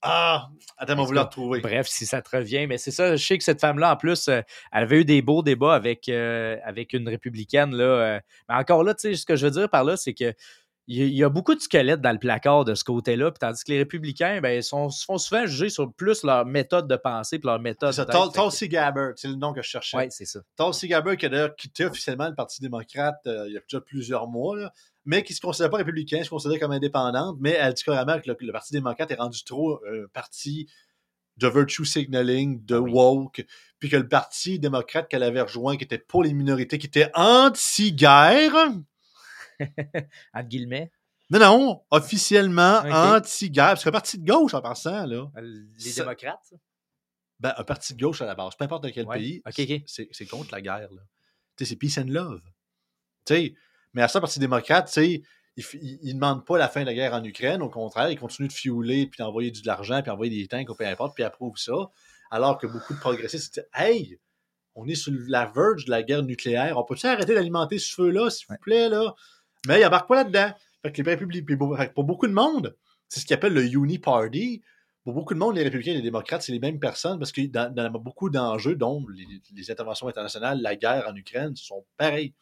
[0.02, 1.60] Ah, attends, on va vous la retrouver.
[1.60, 2.68] Bref, si ça te revient.
[2.68, 4.42] Mais c'est ça, je sais que cette femme-là, en plus, euh,
[4.72, 7.76] elle avait eu des beaux débats avec, euh, avec une républicaine.
[7.76, 8.20] Là, euh.
[8.48, 10.34] mais encore là, tu sais, ce que je veux dire par là, c'est que
[10.88, 13.72] il y, a- beaucoup de squelettes dans le placard de ce côté-là, puis tandis que
[13.72, 17.40] les républicains, ben, ils sont, se font souvent juger sur plus leur méthode de pensée
[17.40, 19.98] puis leur méthode que- Tulsi Gabbard, c'est le nom que je cherchais.
[19.98, 20.40] Ouais, c'est ça.
[20.58, 23.82] Tulsi Gabbard qui a d'ailleurs quitté officiellement le Parti démocrate euh, il y a déjà
[23.82, 24.74] plusieurs mois, là,
[25.06, 28.20] mais qui ne se considère pas républicain, se considère comme indépendante, mais elle dit carrément
[28.20, 30.68] que le, le Parti démocrate est rendu trop euh, parti
[31.38, 32.92] de virtue signaling, de oui.
[32.94, 33.46] woke,
[33.80, 37.12] puis que le Parti démocrate qu'elle avait rejoint, qui était pour les minorités, qui était
[37.14, 38.56] anti-guerre,
[40.34, 40.92] Entre guillemets,
[41.30, 45.42] non, non, officiellement anti-guerre, parce qu'un parti de gauche en passant, là, euh,
[45.78, 46.40] les Ça- démocrates.
[46.50, 46.56] ça?
[47.40, 49.18] ben, un parti de gauche à la base, peu importe dans quel Ouais.
[49.18, 49.42] pays,
[49.88, 50.90] c'est contre la guerre.
[50.92, 51.02] là.
[51.58, 52.42] Tu sais, c'est peace and love.
[53.26, 53.54] Tu sais,
[53.94, 55.22] mais à ça, le Parti démocrate, tu sais,
[55.58, 57.62] il f- il il ne demande pas la fin de la guerre en Ukraine.
[57.62, 60.70] Au contraire, il continue de fiouler, puis d'envoyer du- de l'argent, puis envoyer des tanks,
[60.70, 61.74] ou peu importe, puis il approuve ça.
[62.30, 64.20] alors que beaucoup de progressistes disaient Hey,
[64.76, 68.30] on est sur la verge de la guerre nucléaire, on peut-tu arrêter d'alimenter ce feu-là,
[68.30, 69.14] s'il vous plaît, là?
[69.68, 70.52] Mais ils n'embarquent pas là-dedans.
[70.82, 72.76] Fait que les républicains, pour beaucoup de monde,
[73.08, 74.62] c'est ce qu'ils appellent le Uni Party.
[75.04, 77.42] Pour beaucoup de monde, les républicains et les démocrates, c'est les mêmes personnes parce que
[77.48, 82.34] dans, dans beaucoup d'enjeux, dont les, les interventions internationales, la guerre en Ukraine, sont pareils.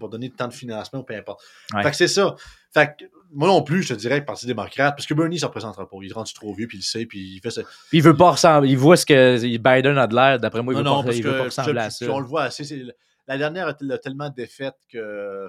[0.00, 1.44] Pour donner tant de financement ou peu importe.
[1.72, 1.84] Ouais.
[1.84, 2.34] Fait que c'est ça.
[2.72, 5.88] Fait que moi non plus, je te dirais, Parti démocrate, parce que Bernie, ne représentera
[5.88, 5.96] pas.
[6.02, 7.62] Il rendu trop vieux, puis il le sait, puis il fait ça.
[7.62, 8.70] Puis il veut pas ressembler.
[8.70, 10.40] Il voit ce que Biden a de l'air.
[10.40, 12.10] D'après moi, il veut non, non, pas, parce il veut pas ressembler à ça.
[12.10, 12.84] on le voit assez.
[13.28, 15.48] La dernière a a tellement défaite que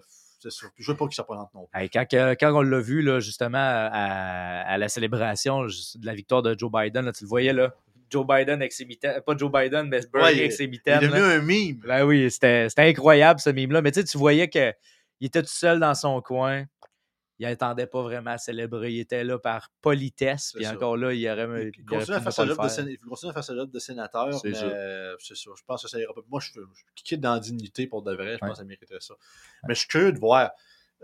[0.78, 1.82] je veux pas qu'il se représente non plus.
[1.82, 6.41] Hey, quand, quand on l'a vu, là, justement, à, à la célébration de la victoire
[6.41, 7.74] de Joe Biden, là, tu le voyais, là.
[8.10, 9.20] Joe Biden avec ses mitaines.
[9.26, 11.00] Pas Joe Biden, mais Bernie Ouais, avec ses Il est mitaines.
[11.02, 11.82] devenu un mime.
[11.86, 13.82] Ben oui, c'était c'était incroyable, ce mime-là.
[13.82, 14.74] Mais tu sais, tu voyais qu'il
[15.22, 16.66] était tout seul dans son coin.
[17.39, 18.93] Il n'attendait pas vraiment à célébrer.
[18.93, 20.53] Il était là par politesse.
[20.55, 22.97] Puis encore là, il aurait, Il il aurait continue à faire sa job de, il
[22.99, 24.65] continue à faire sa job de sénateur, C'est mais ça.
[24.65, 25.55] euh, c'est sûr.
[25.57, 26.21] Je pense que ça ira pas.
[26.29, 28.25] Moi, je, je quitte dans la dignité pour de vrai.
[28.25, 28.39] Je Ouais.
[28.39, 29.15] pense que ça mériterait ça.
[29.67, 30.51] Mais je suis curieux de voir.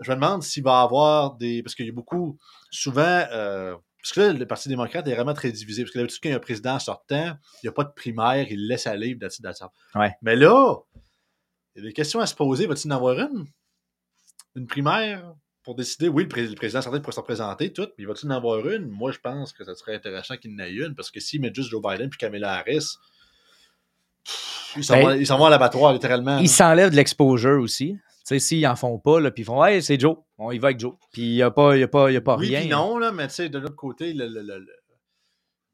[0.00, 1.62] Je me demande s'il va y avoir des.
[1.62, 2.38] Parce qu'il y a beaucoup.
[2.70, 3.02] Souvent.
[3.30, 5.82] euh, parce que là, le Parti démocrate est vraiment très divisé.
[5.84, 7.92] Parce que d'habitude, quand il y a un président sortant, il n'y a pas de
[7.92, 9.16] primaire, il le laisse aller.
[9.94, 10.12] Ouais.
[10.22, 10.76] Mais là,
[11.76, 12.66] il y a des questions à se poser.
[12.66, 13.44] Va-t-il en avoir une?
[14.56, 15.34] Une primaire?
[15.62, 18.36] Pour décider, oui, le, pré- le président sortant pourrait se représenter, tout, mais va-t-il en
[18.36, 18.88] avoir une?
[18.88, 21.54] Moi, je pense que ça serait intéressant qu'il en ait une, parce que s'ils mettent
[21.54, 22.96] juste Joe Biden puis Kamala Harris,
[24.24, 26.38] pff, ils s'en Ben, vont- à l'abattoir, littéralement.
[26.38, 27.96] Ils s'enlèvent de l'exposure aussi.
[27.96, 30.58] Tu sais, s'ils en font pas, là, puis ils font Hey, c'est Joe, on y
[30.58, 30.94] va avec Joe.
[31.12, 32.60] Puis il n'y a pas, y a pas, y a pas oui, rien.
[32.60, 34.66] puis non, là, mais tu sais, de l'autre côté, le, le- le-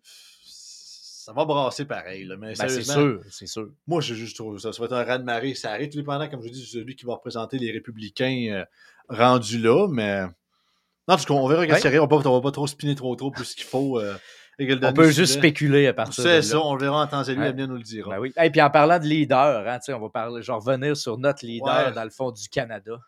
[0.02, 2.24] ça va brasser pareil.
[2.24, 3.68] Là, mais Ben, c'est sûr, c'est sûr.
[3.86, 4.72] Moi, je, je trouve ça.
[4.72, 5.54] Ça va être un raz de marée.
[5.54, 8.64] Ça arrive tout dépendant, comme je dis, celui qui va représenter les républicains euh,
[9.08, 10.22] rendus là, mais.
[10.22, 11.98] Non, parce qu'on verra qu'est-ce Ouais.
[11.98, 13.98] On va pas, on va pas trop spinner trop trop plus qu'il faut.
[13.98, 14.14] euh,
[14.60, 15.38] On peut juste sujet.
[15.38, 16.42] spéculer à partir de là.
[16.42, 17.46] C'est ça, on le verra en temps et lieu, Ouais.
[17.48, 18.10] Amien nous le dira.
[18.10, 18.32] Ben oui.
[18.42, 21.86] Et puis en parlant de leader, hein, on va parler, genre revenir sur notre leader
[21.88, 21.92] Ouais.
[21.92, 22.98] dans le fond du Canada,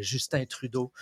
[0.00, 0.92] Justin Trudeau,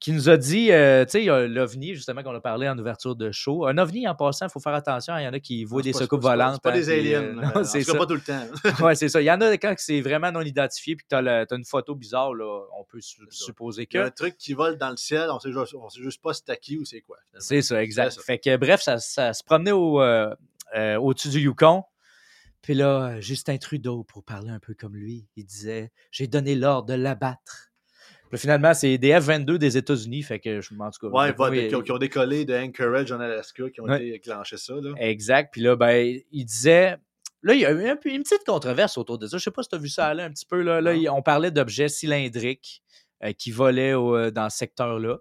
[0.00, 2.68] qui nous a dit, euh, tu sais, il y a l'OVNI, justement, qu'on a parlé
[2.68, 3.66] en ouverture de show.
[3.66, 5.90] Un OVNI, en passant, il faut faire attention, il y en a qui voient des
[5.90, 6.54] pas- secoupes volantes.
[6.54, 7.22] C'est pas hein, des puis, aliens.
[7.38, 7.94] euh, non, c'est ça.
[7.96, 8.46] pas tout le temps.
[8.84, 9.20] ouais, c'est ça.
[9.20, 12.32] Il y en a quand c'est vraiment non identifié, puis tu as, une photo bizarre,
[12.32, 13.44] là, on peut su- C'est ça.
[13.46, 14.08] supposer Il y a que.
[14.08, 16.48] un truc qui vole dans le ciel, on sait juste, on sait juste pas c'est
[16.50, 17.16] à qui ou c'est quoi.
[17.38, 18.12] C'est ça, exact.
[18.12, 18.22] Ça.
[18.22, 20.32] Fait que bref, ça, ça se promenait au, euh,
[20.76, 21.82] euh, au-dessus du Yukon.
[22.62, 26.54] Puis là, euh, Justin Trudeau, pour parler un peu comme lui, il disait J'ai donné
[26.54, 27.67] l'ordre de l'abattre.
[28.28, 30.22] Puis là, finalement, c'est des F-22 des États-Unis.
[30.22, 31.32] Fait que, je- en tout cas.
[31.32, 33.96] Ouais, il- qui, ont, qui ont décollé de Anchorage en Alaska, qui ont Ouais.
[33.96, 34.74] été déclenchés ça.
[34.74, 34.92] Là.
[34.98, 35.50] Exact.
[35.52, 36.96] Puis là, ben, il disait.
[37.42, 39.38] Là, il y a eu un une petite controverse autour de ça.
[39.38, 40.60] Je sais pas si tu as vu ça aller un petit peu.
[40.60, 42.82] Là, là il- on parlait d'objets cylindriques
[43.24, 45.18] euh, qui volaient au- euh, dans ce secteur-là.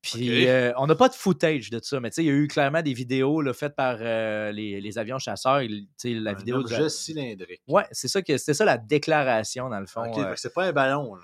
[0.00, 2.34] Puis euh, on n'a pas de footage de ça, mais tu sais, il y a
[2.34, 5.60] eu clairement des vidéos là, faites par euh, les, les avions chasseurs.
[6.04, 7.62] La Un vidéo de- objet cylindrique.
[7.66, 10.02] Ouais, c'est ça que c'était ça la déclaration dans le fond.
[10.08, 11.14] Ok, fait que c'est pas un ballon.
[11.16, 11.22] Là.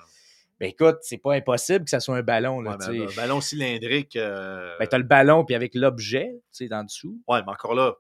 [0.65, 2.61] Ben écoute, c'est pas impossible que ça soit un ballon.
[2.63, 4.17] Là, Ouais, ballon cylindrique.
[4.17, 7.21] euh, Ben, t'as le ballon puis avec l'objet, tu sais, dans dessous.
[7.29, 7.95] Ouais, mais encore là,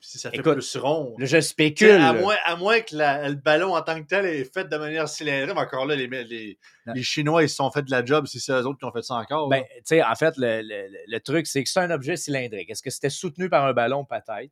[0.00, 1.14] si ça fait Écoute, plus rond.
[1.18, 1.90] Là, je spécule.
[1.90, 4.76] à, moins, à moins que la- le ballon en tant que tel est fait de
[4.78, 6.58] manière cylindrique, mais encore là, les, les,
[6.94, 8.92] les Chinois, ils se sont fait de la job si c'est eux autres qui ont
[8.92, 9.48] fait ça encore.
[9.48, 12.16] Ben, tu sais, en fait, le, le- le- le truc, c'est que c'est un objet
[12.16, 12.70] cylindrique.
[12.70, 14.50] Est-ce que c'était soutenu par un ballon, peut-être?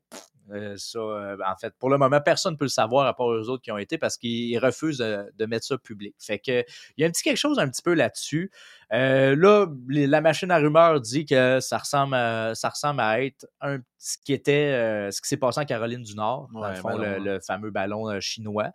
[0.52, 3.32] Euh, ça, euh, en fait, pour le moment, personne ne peut le savoir à part
[3.32, 6.14] eux autres qui ont été parce qu'ils refusent de, de mettre ça public.
[6.18, 6.60] Fait que
[6.96, 8.50] il y a un petit quelque chose un petit peu là-dessus.
[8.92, 13.22] Euh, là, les- la machine à rumeurs dit que ça ressemble à, ça ressemble à
[13.22, 16.60] être un, ce qui était euh, ce qui s'est passé en Caroline du Nord, dans
[16.62, 17.18] Ouais, le fond, ballon, le, ouais.
[17.34, 18.70] le fameux ballon chinois,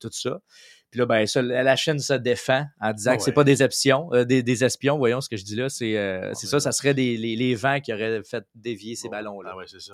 [0.00, 0.40] tout ça.
[0.90, 3.34] Puis là, ben, ça, la Chine se défend en disant Ah que c'est ouais.
[3.34, 5.92] pas des espions, euh, des, des espions, voyons ce que je dis là, c'est
[6.34, 6.50] c'est ouais.
[6.50, 9.50] ça, ça serait des, les, les vents qui auraient fait dévier ces Bon, ballons-là.
[9.52, 9.92] Ah ouais, c'est ça.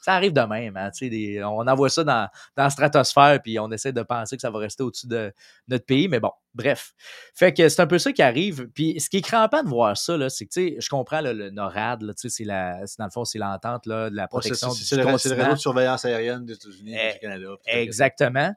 [0.00, 3.40] Ça arrive de même, hein, tu sais, des- on envoie ça dans, dans la stratosphère,
[3.42, 5.32] puis on essaie de penser que ça va rester au-dessus de
[5.66, 6.92] notre pays, mais bon, bref.
[7.34, 8.68] Fait que c'est un peu ça qui arrive.
[8.68, 11.20] Puis ce qui est crampant de voir ça, là, c'est que, tu sais, je comprends
[11.20, 14.14] là, le NORAD, là, tu sais, c'est la, dans le fond, c'est l'entente là, de
[14.16, 15.36] la protection c'est- du le, c'est le continent.
[15.44, 17.48] réseau de surveillance aérienne des États-Unis et Eh, du Canada.
[17.66, 18.54] Exactement.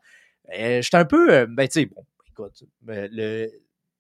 [0.58, 1.34] Euh, J'étais un peu.
[1.34, 3.50] euh, ben, tu sais, bon, écoute, euh, le.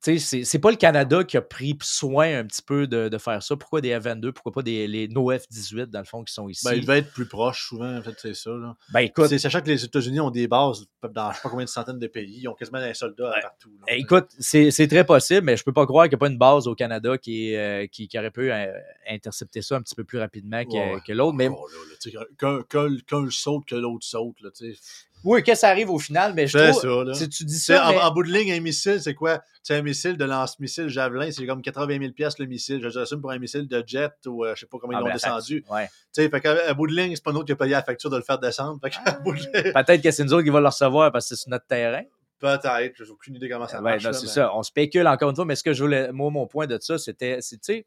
[0.03, 3.17] Tu sais, c'est- pas le Canada qui a pris soin un petit peu de, de
[3.19, 3.55] faire ça.
[3.55, 4.31] Pourquoi des F-22?
[4.31, 6.65] Pourquoi pas des, les, nos F-18, dans le fond, qui sont ici?
[6.65, 8.49] Ben, il devait être plus proche souvent, en fait, c'est ça.
[8.49, 8.75] Là.
[8.91, 11.69] Ben, écoute, Sachant que les États-Unis ont des bases dans je sais pas combien de
[11.69, 13.69] centaines de pays, ils ont quasiment des soldats partout.
[13.79, 13.85] là.
[13.89, 16.37] Eh, Écoute, c'est très possible, mais je peux pas croire qu'il n'y a pas une
[16.39, 18.71] base au Canada qui, euh, qui, qui aurait pu euh,
[19.07, 21.35] intercepter ça un petit peu plus rapidement que, Ouais, que l'autre.
[21.37, 21.67] Mais Oh,
[22.01, 24.41] tu sais, qu'un- qu'un qu'un saute, que l'autre saute.
[24.41, 24.79] Là, tu sais.
[25.23, 26.81] Oui, que ça arrive au final, mais je C'est trouve.
[26.81, 27.13] ça, là.
[27.15, 29.41] Tu, tu dis ça, en, mais- en bout de ligne, un missile, c'est quoi?
[29.61, 32.81] C'est un missile de lance-missile Javelin, c'est comme 80 000 pièces le missile.
[32.81, 35.01] Je l'assume pour un missile de jet ou euh, je sais pas comment Ah, ils
[35.01, 35.63] l'ont ben, descendu.
[35.69, 35.85] Ouais.
[35.87, 35.91] Tu
[36.23, 38.09] sais, fait qu'à à bout de ligne, c'est pas nous qui a payé la facture
[38.09, 38.79] de le faire descendre.
[38.81, 41.49] De ligne, Peut-être que c'est nous autres qui va le recevoir parce que c'est sur
[41.51, 42.01] notre terrain.
[42.39, 44.03] peut-être, j'ai aucune idée comment ça Ouais, marche.
[44.03, 44.55] c'est mais- ça.
[44.55, 46.97] On spécule encore une fois, mais ce que je voulais, moi, mon point de ça,
[46.97, 47.85] c'était, tu sais,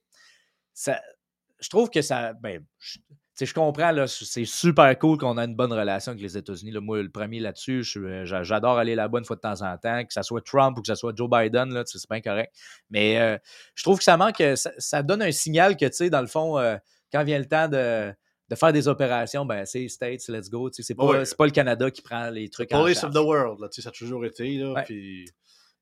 [0.72, 1.01] ça,
[1.59, 2.99] je trouve que ça, ben, je,
[3.35, 6.70] sais, je comprends, là, c'est super cool qu'on a une bonne relation avec les États-Unis.
[6.70, 6.80] là.
[6.80, 10.12] Moi, le premier là-dessus, j'a- j'adore aller là-bas une fois de temps en temps, que
[10.12, 12.55] ce soit Trump ou que ce soit Joe Biden, là, c'est bien correct.
[12.91, 13.39] Mais euh,
[13.74, 16.20] je trouve que ça manque, euh, ça, ça donne un signal que, tu sais, dans
[16.20, 16.76] le fond, euh,
[17.12, 18.12] quand vient le temps de,
[18.51, 20.68] de faire des opérations, ben, c'est States, let's go.
[20.70, 21.24] tu sais, C'est pas, Ouais.
[21.24, 23.16] c'est pas le Canada qui prend les trucs en Police charge.
[23.16, 24.59] of the world, là, ça a toujours été.
[24.59, 24.82] Là, Ouais.
[24.85, 25.24] puis-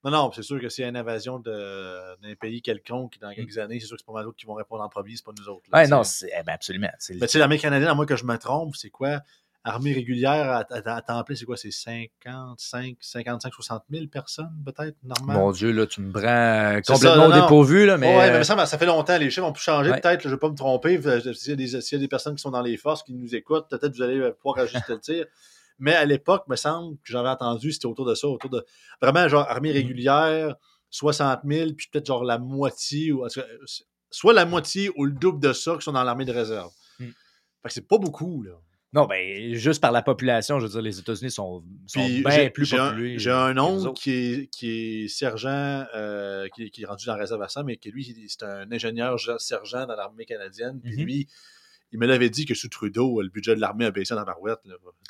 [0.04, 3.58] Non, non, c'est sûr que s'il y a une invasion d'un pays quelconque dans quelques
[3.58, 5.32] années, c'est sûr que c'est pas mal d'autres qui vont répondre en premier, c'est pas
[5.38, 5.62] nous autres.
[5.72, 6.26] là, Ouais, tu sais.
[6.26, 6.88] non, eh ben, absolument.
[7.10, 9.20] Mais tu sais, l'armée canadienne, à moins que je me trompe, c'est quoi?
[9.64, 11.56] Armée régulière à, à- à temps plein, c'est quoi?
[11.56, 15.44] C'est 55, 55, 60 000 personnes, peut-être, normalement?
[15.44, 18.16] Mon Dieu, là, tu me prends euh, complètement ça, dépourvu, là, mais.
[18.16, 20.00] Ouais, mais ça, ça fait longtemps, les chiffres ont pu changer, Ouais.
[20.00, 21.00] peut-être, je ne vais pas me tromper.
[21.06, 23.04] euh, S'il y, a des- s'il y a des personnes qui sont dans les forces,
[23.04, 25.26] qui nous écoutent, peut-être vous allez euh, pouvoir ajuster le tir.
[25.82, 28.64] Mais à l'époque, me semble que j'avais entendu, c'était autour de ça, autour de
[29.00, 29.74] vraiment genre armée Mhm.
[29.74, 30.56] régulière,
[30.90, 33.26] 60 000, puis peut-être genre la moitié, ou,
[34.10, 36.70] soit la moitié ou le double de ça qui sont dans l'armée de réserve.
[36.98, 37.06] Mm.
[37.06, 38.52] Fait que c'est pas beaucoup, là.
[38.94, 41.64] Non, ben, juste par la population, je veux dire, les États-Unis sont,
[41.96, 43.18] bien plus un- populés.
[43.18, 44.68] J'ai un nous oncle qui est, qui
[45.04, 48.26] est sergent, euh, qui, qui est rendu dans la réserve à ça, mais qui lui,
[48.28, 50.78] c'est un ingénieur ge- sergent dans l'armée canadienne.
[50.82, 51.04] Puis Mhm.
[51.04, 51.26] lui,
[51.92, 54.34] il me l'avait dit que sous Trudeau, le budget de l'armée a baissé dans la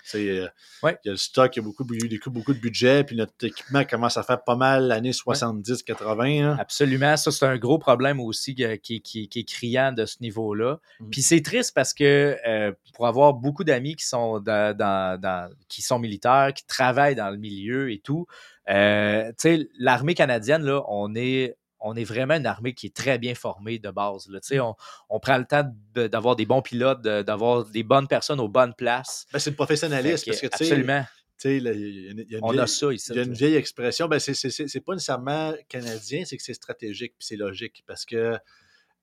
[0.05, 0.49] sais, euh,
[0.83, 0.99] Ouais.
[1.05, 2.59] Il y a le stock, il y a beaucoup, il y a eu beaucoup de
[2.59, 6.43] budget, puis notre équipement commence à faire pas mal l'année 70-80.
[6.43, 6.57] là.
[6.59, 7.17] Absolument.
[7.17, 10.81] Ça, c'est un gros problème aussi qui, qui- qui est criant de ce niveau-là.
[11.01, 11.11] Mm.
[11.11, 15.51] Puis c'est triste parce que euh, pour avoir beaucoup d'amis qui sont dans, dans- dans-
[15.69, 18.27] qui sont militaires, qui travaillent dans le milieu et tout,
[18.71, 21.57] euh, tu sais, l'armée canadienne, là, on est.
[21.85, 24.29] On est vraiment une armée qui est très bien formée de base.
[24.29, 24.39] Là.
[24.43, 24.75] Sais, On,
[25.09, 25.65] on prend le temps
[25.95, 29.27] de- d'avoir des bons pilotes, de- d'avoir des bonnes personnes aux bonnes places.
[29.33, 31.03] Ben, c'est le professionnalisme, parce que absolument.
[31.39, 32.93] tu sais, là, il y a une- il y a une On vieille- a ça
[32.93, 33.11] ici.
[33.13, 37.15] Il y a une vieille expression, ben c'est pas nécessairement canadien, c'est que c'est stratégique,
[37.19, 38.39] puis c'est logique, parce que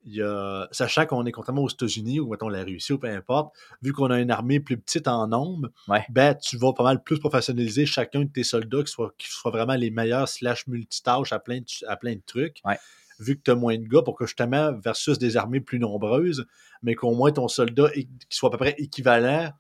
[0.06, 3.08] il y a, sachant qu'on est contrairement aux États-Unis ou mettons la Russie ou peu
[3.10, 6.06] importe, vu qu'on a une armée plus petite en nombre, Ouais.
[6.10, 9.52] ben tu vas pas mal plus professionnaliser chacun de tes soldats qui soient, qui soient
[9.52, 12.62] vraiment les meilleurs slash multitâches à plein de, à plein de trucs.
[12.66, 12.80] Ouais.
[13.20, 16.46] Vu que tu as moins de gars pour que justement, versus des armées plus nombreuses,
[16.82, 19.52] mais qu'au moins ton soldat qui soit à peu près équivalent,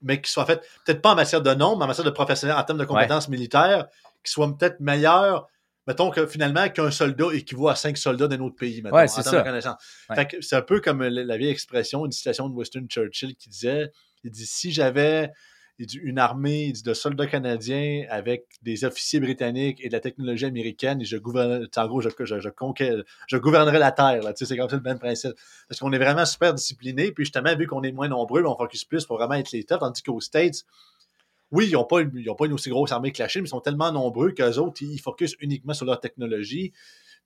[0.00, 2.56] mais qui soit fait, peut-être pas en matière de nombre, mais en matière de professionnel,
[2.56, 3.88] en termes de compétences militaires,
[4.24, 5.46] qui soit peut-être meilleur,
[5.88, 9.22] mettons que finalement, qu'un soldat équivaut à cinq soldats d'un autre pays, mettons, Ouais, c'est
[9.22, 9.42] ça.
[10.10, 10.28] Ouais.
[10.42, 13.90] C'est un peu comme la, vieille expression, une citation de Winston Churchill qui disait,
[14.22, 15.32] il dit, si j'avais
[15.78, 20.44] une armée il dit, de soldats canadiens avec des officiers britanniques et de la technologie
[20.44, 24.22] américaine, et je gouverne, en gros, je, je, je, conquer- je gouvernerai la Terre.
[24.22, 24.34] là.
[24.34, 25.32] Tu sais, C'est comme ça le même principe.
[25.68, 28.84] Parce qu'on est vraiment super discipliné, puis justement, vu qu'on est moins nombreux, on focus
[28.84, 30.64] plus pour vraiment être les top, tandis qu'aux States,
[31.50, 33.46] oui, ils n'ont pas, ils ont pas une aussi grosse armée que la Chine, mais
[33.48, 36.72] ils sont tellement nombreux qu'eux autres, ils focusent uniquement sur leur technologie.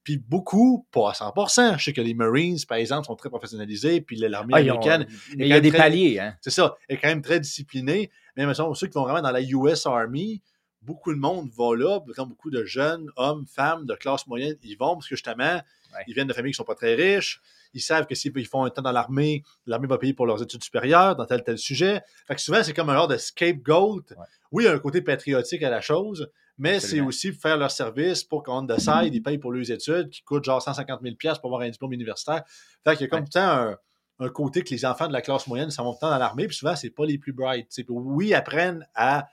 [0.05, 1.79] Puis beaucoup, pas à 100%.
[1.79, 5.07] Je sais que les Marines, par exemple, sont très professionnalisés, puis l'armée Ah, ont- américaine,
[5.37, 6.19] mais il y a des très- paliers.
[6.19, 6.35] Hein?
[6.41, 8.11] c'est ça, est quand même très discipliné.
[8.37, 10.43] Mais ceux qui vont vraiment dans la US Army,
[10.81, 14.77] beaucoup de monde va là, comme beaucoup de jeunes, hommes, femmes, de classe moyenne, ils
[14.77, 15.61] vont parce que justement,
[15.95, 16.05] Ouais.
[16.09, 17.41] ils viennent de familles qui sont pas très riches.
[17.75, 20.63] Ils savent que s'ils font un temps dans l'armée, l'armée va payer pour leurs études
[20.63, 22.03] supérieures dans tel tel sujet.
[22.27, 24.03] Fait que souvent, c'est comme un genre de scapegoat.
[24.11, 24.17] Ouais.
[24.51, 27.71] Oui, il y a un côté patriotique à la chose, mais c'est aussi faire leur
[27.71, 31.15] service pour qu'on the side, ils payent pour leurs études, qui coûtent genre 150 000
[31.41, 32.43] pour avoir un diplôme universitaire.
[32.85, 33.25] Fait qu'il y a comme Ouais.
[33.25, 33.79] tout le temps un,
[34.27, 36.57] un côté que les enfants de la classe moyenne s'en vont temps dans l'armée, puis
[36.57, 37.69] souvent, c'est pas les plus bright.
[37.89, 39.27] oui, ils apprennent à.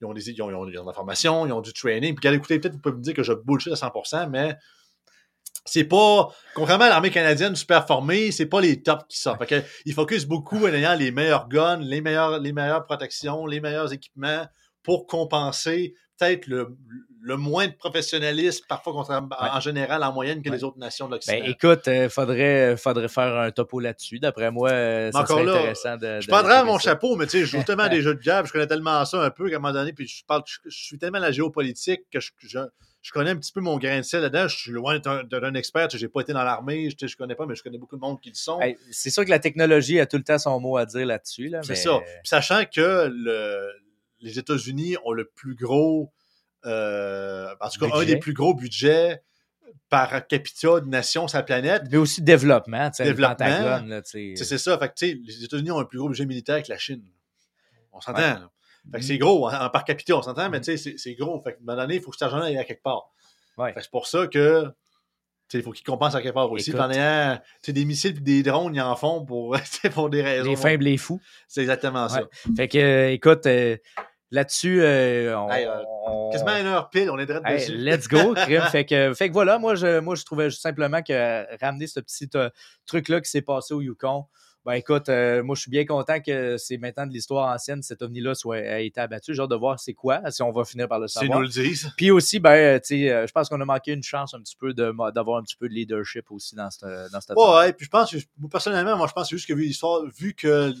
[0.00, 1.72] Ils ont, des, ils, ont, ils ont- ils ont de la formation, ils ont du
[1.72, 2.14] training.
[2.14, 4.56] Puis, écoutez, peut-être vous pouvez me dire que je bullshit à 100%, mais
[5.68, 6.28] c'est pas.
[6.54, 9.38] Contrairement à l'armée canadienne super formée, c'est pas les tops qui sortent.
[9.46, 13.46] Fait que, ils focusent beaucoup en ayant les meilleurs guns, les, meilleurs, les meilleures protections,
[13.46, 14.46] les meilleurs équipements
[14.82, 16.76] pour compenser peut-être le,
[17.20, 19.50] le moins de professionnalisme, parfois contrairement- en- Ouais.
[19.52, 20.56] en général, en moyenne, que Ouais.
[20.56, 21.36] les autres nations de l'Occident.
[21.38, 24.18] Ben, écoute, il faudrait, faudrait faire un topo là-dessus.
[24.18, 26.20] D'après moi, euh, ça Encore serait là, intéressant de.
[26.20, 26.90] Je de- prendrais mon ça.
[26.90, 29.04] chapeau, mais tu sais, je joue tellement à des jeux de puis je connais tellement
[29.04, 31.22] ça un peu qu'à un moment donné, puis je parle, je, je suis tellement à
[31.22, 32.58] la géopolitique que je, je,
[33.00, 34.48] je connais un petit peu mon grain de sel là-dedans.
[34.48, 37.06] Je suis loin d'être un, d'être un expert, sais, j'ai pas été dans l'armée, je,
[37.06, 38.60] je connais pas, mais je connais beaucoup de monde qui le sont.
[38.60, 41.48] Hey, c'est sûr que la technologie a tout le temps son mot à dire là-dessus.
[41.48, 41.98] Là, C'est ça.
[42.22, 43.70] Puis sachant que le-
[44.20, 46.12] les États-Unis ont le plus gros,
[46.66, 49.22] euh, en tout cas, un des plus gros budgets
[49.88, 51.84] par capita de nation sur la planète.
[51.90, 53.46] Mais aussi développement, Développement.
[54.36, 54.76] C'est ça.
[54.78, 54.94] Fait que,
[55.24, 57.02] les États-Unis ont un plus gros budget militaire que la Chine.
[57.92, 58.18] On s'entend.
[58.18, 58.34] Ouais.
[58.88, 58.92] Là.
[58.92, 61.40] Fait que c'est gros, hein, en par capita, on s'entend, mais tu sais, c'est- gros.
[61.42, 63.10] Fait que, à un moment donné, il faut que cet argent-là aille à quelque part.
[63.56, 63.68] Ouais.
[63.72, 64.66] Fait que c'est pour ça que,
[65.54, 66.70] il faut qu'ils compensent à quelque part aussi.
[66.70, 66.80] Écoute.
[67.62, 69.56] Sais, des missiles et des drones, ils en font pour,
[70.10, 70.48] des raisons.
[70.50, 71.20] Les faibles, les fous.
[71.48, 72.22] C'est exactement ça.
[72.56, 73.76] Fait que, euh, écoute, euh,
[74.30, 75.66] là-dessus, euh, on, Hey,
[76.06, 77.76] on- Quasiment une heure pile, on est direct Hey, dessus.
[77.76, 78.60] let's go, crime.
[78.70, 82.28] fait, que, fait que voilà, moi je, moi, je trouvais simplement que ramener ce petit
[82.86, 84.26] truc-là qui s'est passé au Yukon,
[84.68, 88.02] ben écoute, euh, moi je suis bien content que c'est maintenant de l'histoire ancienne, cet
[88.02, 89.34] ovni-là soit a été abattu.
[89.34, 91.38] J'ai hâte de voir c'est quoi, si on va finir par le Si savoir.
[91.38, 91.90] nous le disent.
[91.96, 94.40] Puis aussi, ben, euh, tu sais, euh, je pense qu'on a manqué une chance un
[94.40, 97.72] petit peu d'avoir un petit peu de leadership aussi dans cette, dans cette Ouais, ouais,
[97.72, 100.74] puis je pense, que- moi, personnellement, moi, je pense juste que vu l'histoire, vu que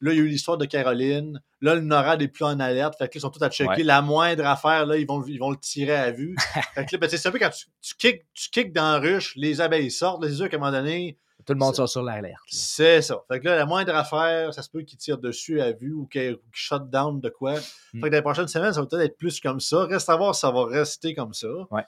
[0.00, 2.98] là, il y a eu l'histoire de Caroline, là, le NORAD est plus en alerte,
[2.98, 3.70] fait que là, ils sont tous à checker.
[3.70, 3.82] Ouais.
[3.84, 6.34] La moindre affaire, là, ils vont, ils vont le tirer à vue.
[6.74, 8.98] fait que là, ben, c'est un peu quand tu, tu kicks, tu kicks dans la
[8.98, 11.16] ruche, les abeilles sortent, là, c'est sûr qu'à un moment donné,
[11.46, 12.42] Tout le monde sort sur l'alerte.
[12.46, 13.22] c'est ça.
[13.28, 16.06] Fait que là, la moindre affaire, ça se peut qu'ils tirent dessus à vue ou
[16.06, 17.54] qu'ils shut down de quoi.
[17.54, 18.00] Mm.
[18.00, 19.84] Fait que dans les prochaines semaines, ça va peut-être être plus comme ça.
[19.84, 21.48] Reste à voir si ça va rester comme ça.
[21.70, 21.84] Ouais.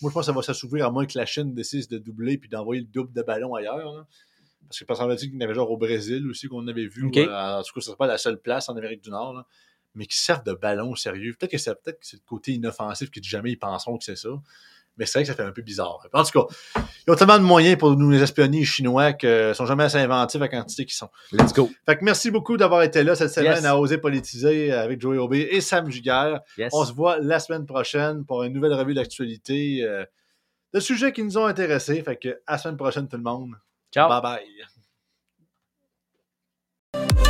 [0.00, 2.38] Moi, je pense que ça va s'assouvir à moins que la Chine décide de doubler
[2.38, 3.92] puis d'envoyer le double de ballons ailleurs.
[3.94, 4.06] là.
[4.68, 6.66] Parce que parce qu'on a dit qu'il y en avait genre au Brésil aussi qu'on
[6.66, 7.04] avait vu.
[7.16, 9.34] Euh, en tout cas, ce n'est pas la seule place en Amérique du Nord.
[9.34, 9.46] là,
[9.96, 11.34] mais qui servent de ballons sérieux.
[11.38, 14.16] Peut-être que c'est peut-être que c'est le côté inoffensif que jamais ils penseront que c'est
[14.16, 14.28] ça
[14.96, 16.06] mais c'est vrai que ça fait un peu bizarre.
[16.12, 16.54] En tout cas,
[17.06, 20.40] ils ont tellement de moyens pour nous espionner les Chinois qu'ils sont jamais assez inventifs
[20.40, 21.10] à quantité qu'ils sont.
[21.32, 21.70] Let's go.
[21.84, 25.48] Fait que merci beaucoup d'avoir été là cette semaine à Oser Politiser avec Joey Aubé
[25.50, 26.40] et Sam Giguère.
[26.72, 30.04] On se voit la semaine prochaine pour une nouvelle revue d'actualité euh,
[30.72, 32.02] de sujets qui nous ont intéressés.
[32.02, 33.54] Fait que à la semaine prochaine tout le monde.
[33.92, 34.08] Ciao.
[34.08, 34.40] Bye
[36.92, 37.25] bye.